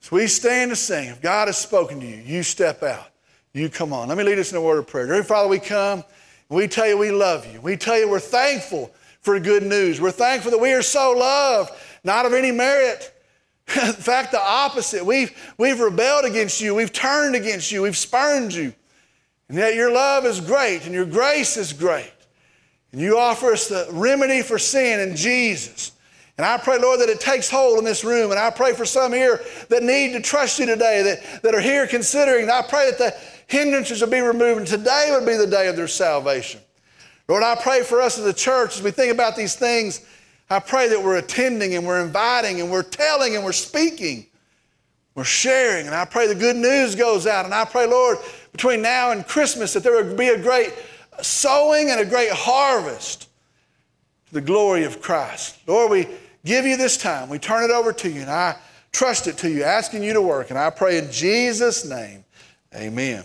So 0.00 0.16
we 0.16 0.26
stand 0.26 0.72
to 0.72 0.76
sing. 0.76 1.08
If 1.08 1.22
God 1.22 1.48
has 1.48 1.56
spoken 1.56 2.00
to 2.00 2.06
you, 2.06 2.16
you 2.16 2.42
step 2.42 2.82
out. 2.82 3.08
You 3.54 3.70
come 3.70 3.94
on. 3.94 4.08
Let 4.08 4.18
me 4.18 4.24
lead 4.24 4.38
us 4.38 4.50
in 4.50 4.58
a 4.58 4.60
word 4.60 4.78
of 4.78 4.86
prayer. 4.86 5.06
Dear 5.06 5.24
Father, 5.24 5.48
we 5.48 5.58
come 5.58 6.04
we 6.48 6.66
tell 6.66 6.86
you 6.86 6.96
we 6.96 7.10
love 7.10 7.50
you. 7.52 7.60
We 7.60 7.76
tell 7.76 7.98
you 7.98 8.08
we're 8.08 8.20
thankful 8.20 8.90
for 9.20 9.38
good 9.38 9.62
news. 9.62 10.00
We're 10.00 10.10
thankful 10.10 10.50
that 10.52 10.58
we 10.58 10.72
are 10.72 10.82
so 10.82 11.12
loved, 11.12 11.72
not 12.04 12.24
of 12.24 12.32
any 12.32 12.52
merit. 12.52 13.14
in 13.76 13.92
fact, 13.92 14.32
the 14.32 14.40
opposite. 14.40 15.04
We've, 15.04 15.30
we've 15.58 15.78
rebelled 15.78 16.24
against 16.24 16.60
you. 16.60 16.74
We've 16.74 16.92
turned 16.92 17.36
against 17.36 17.70
you. 17.70 17.82
We've 17.82 17.96
spurned 17.96 18.54
you. 18.54 18.72
And 19.48 19.58
yet 19.58 19.74
your 19.74 19.92
love 19.92 20.24
is 20.24 20.40
great 20.40 20.84
and 20.84 20.94
your 20.94 21.04
grace 21.04 21.56
is 21.56 21.72
great. 21.72 22.12
And 22.92 23.00
you 23.00 23.18
offer 23.18 23.52
us 23.52 23.68
the 23.68 23.86
remedy 23.90 24.42
for 24.42 24.58
sin 24.58 25.00
in 25.00 25.16
Jesus. 25.16 25.92
And 26.38 26.46
I 26.46 26.56
pray, 26.56 26.78
Lord, 26.78 27.00
that 27.00 27.08
it 27.08 27.20
takes 27.20 27.50
hold 27.50 27.78
in 27.78 27.84
this 27.84 28.04
room. 28.04 28.30
And 28.30 28.38
I 28.38 28.50
pray 28.50 28.72
for 28.72 28.84
some 28.84 29.12
here 29.12 29.42
that 29.68 29.82
need 29.82 30.12
to 30.12 30.20
trust 30.20 30.58
you 30.60 30.66
today, 30.66 31.02
that, 31.02 31.42
that 31.42 31.54
are 31.54 31.60
here 31.60 31.86
considering. 31.86 32.44
And 32.44 32.52
I 32.52 32.62
pray 32.62 32.90
that 32.90 32.98
the 32.98 33.14
hindrances 33.48 34.00
will 34.00 34.08
be 34.08 34.20
removed. 34.20 34.58
And 34.58 34.66
today 34.66 35.08
would 35.10 35.26
be 35.26 35.36
the 35.36 35.48
day 35.48 35.66
of 35.66 35.76
their 35.76 35.88
salvation. 35.88 36.60
Lord, 37.26 37.42
I 37.42 37.56
pray 37.56 37.82
for 37.82 38.00
us 38.00 38.18
as 38.18 38.24
a 38.24 38.32
church 38.32 38.76
as 38.76 38.82
we 38.82 38.92
think 38.92 39.12
about 39.12 39.36
these 39.36 39.56
things. 39.56 40.06
I 40.48 40.60
pray 40.60 40.88
that 40.88 41.02
we're 41.02 41.18
attending 41.18 41.74
and 41.74 41.86
we're 41.86 42.02
inviting 42.02 42.60
and 42.60 42.70
we're 42.70 42.82
telling 42.84 43.34
and 43.34 43.44
we're 43.44 43.52
speaking. 43.52 44.26
We're 45.14 45.24
sharing. 45.24 45.86
And 45.86 45.94
I 45.94 46.04
pray 46.04 46.28
the 46.28 46.34
good 46.36 46.56
news 46.56 46.94
goes 46.94 47.26
out. 47.26 47.44
And 47.44 47.52
I 47.52 47.64
pray, 47.64 47.86
Lord, 47.86 48.18
between 48.52 48.80
now 48.80 49.10
and 49.10 49.26
Christmas, 49.26 49.72
that 49.72 49.82
there 49.82 50.02
would 50.02 50.16
be 50.16 50.28
a 50.28 50.40
great 50.40 50.72
sowing 51.22 51.90
and 51.90 52.00
a 52.00 52.04
great 52.04 52.30
harvest 52.30 53.28
to 54.26 54.34
the 54.34 54.40
glory 54.40 54.84
of 54.84 55.00
Christ. 55.00 55.58
Lord, 55.66 55.90
we 55.90 56.08
give 56.44 56.66
you 56.66 56.76
this 56.76 56.96
time. 56.96 57.28
We 57.28 57.38
turn 57.38 57.64
it 57.64 57.70
over 57.70 57.92
to 57.92 58.10
you, 58.10 58.20
and 58.20 58.30
I 58.30 58.56
trust 58.92 59.26
it 59.26 59.38
to 59.38 59.50
you, 59.50 59.62
asking 59.62 60.02
you 60.02 60.12
to 60.14 60.22
work. 60.22 60.50
And 60.50 60.58
I 60.58 60.70
pray 60.70 60.98
in 60.98 61.10
Jesus' 61.10 61.84
name, 61.84 62.24
amen. 62.74 63.24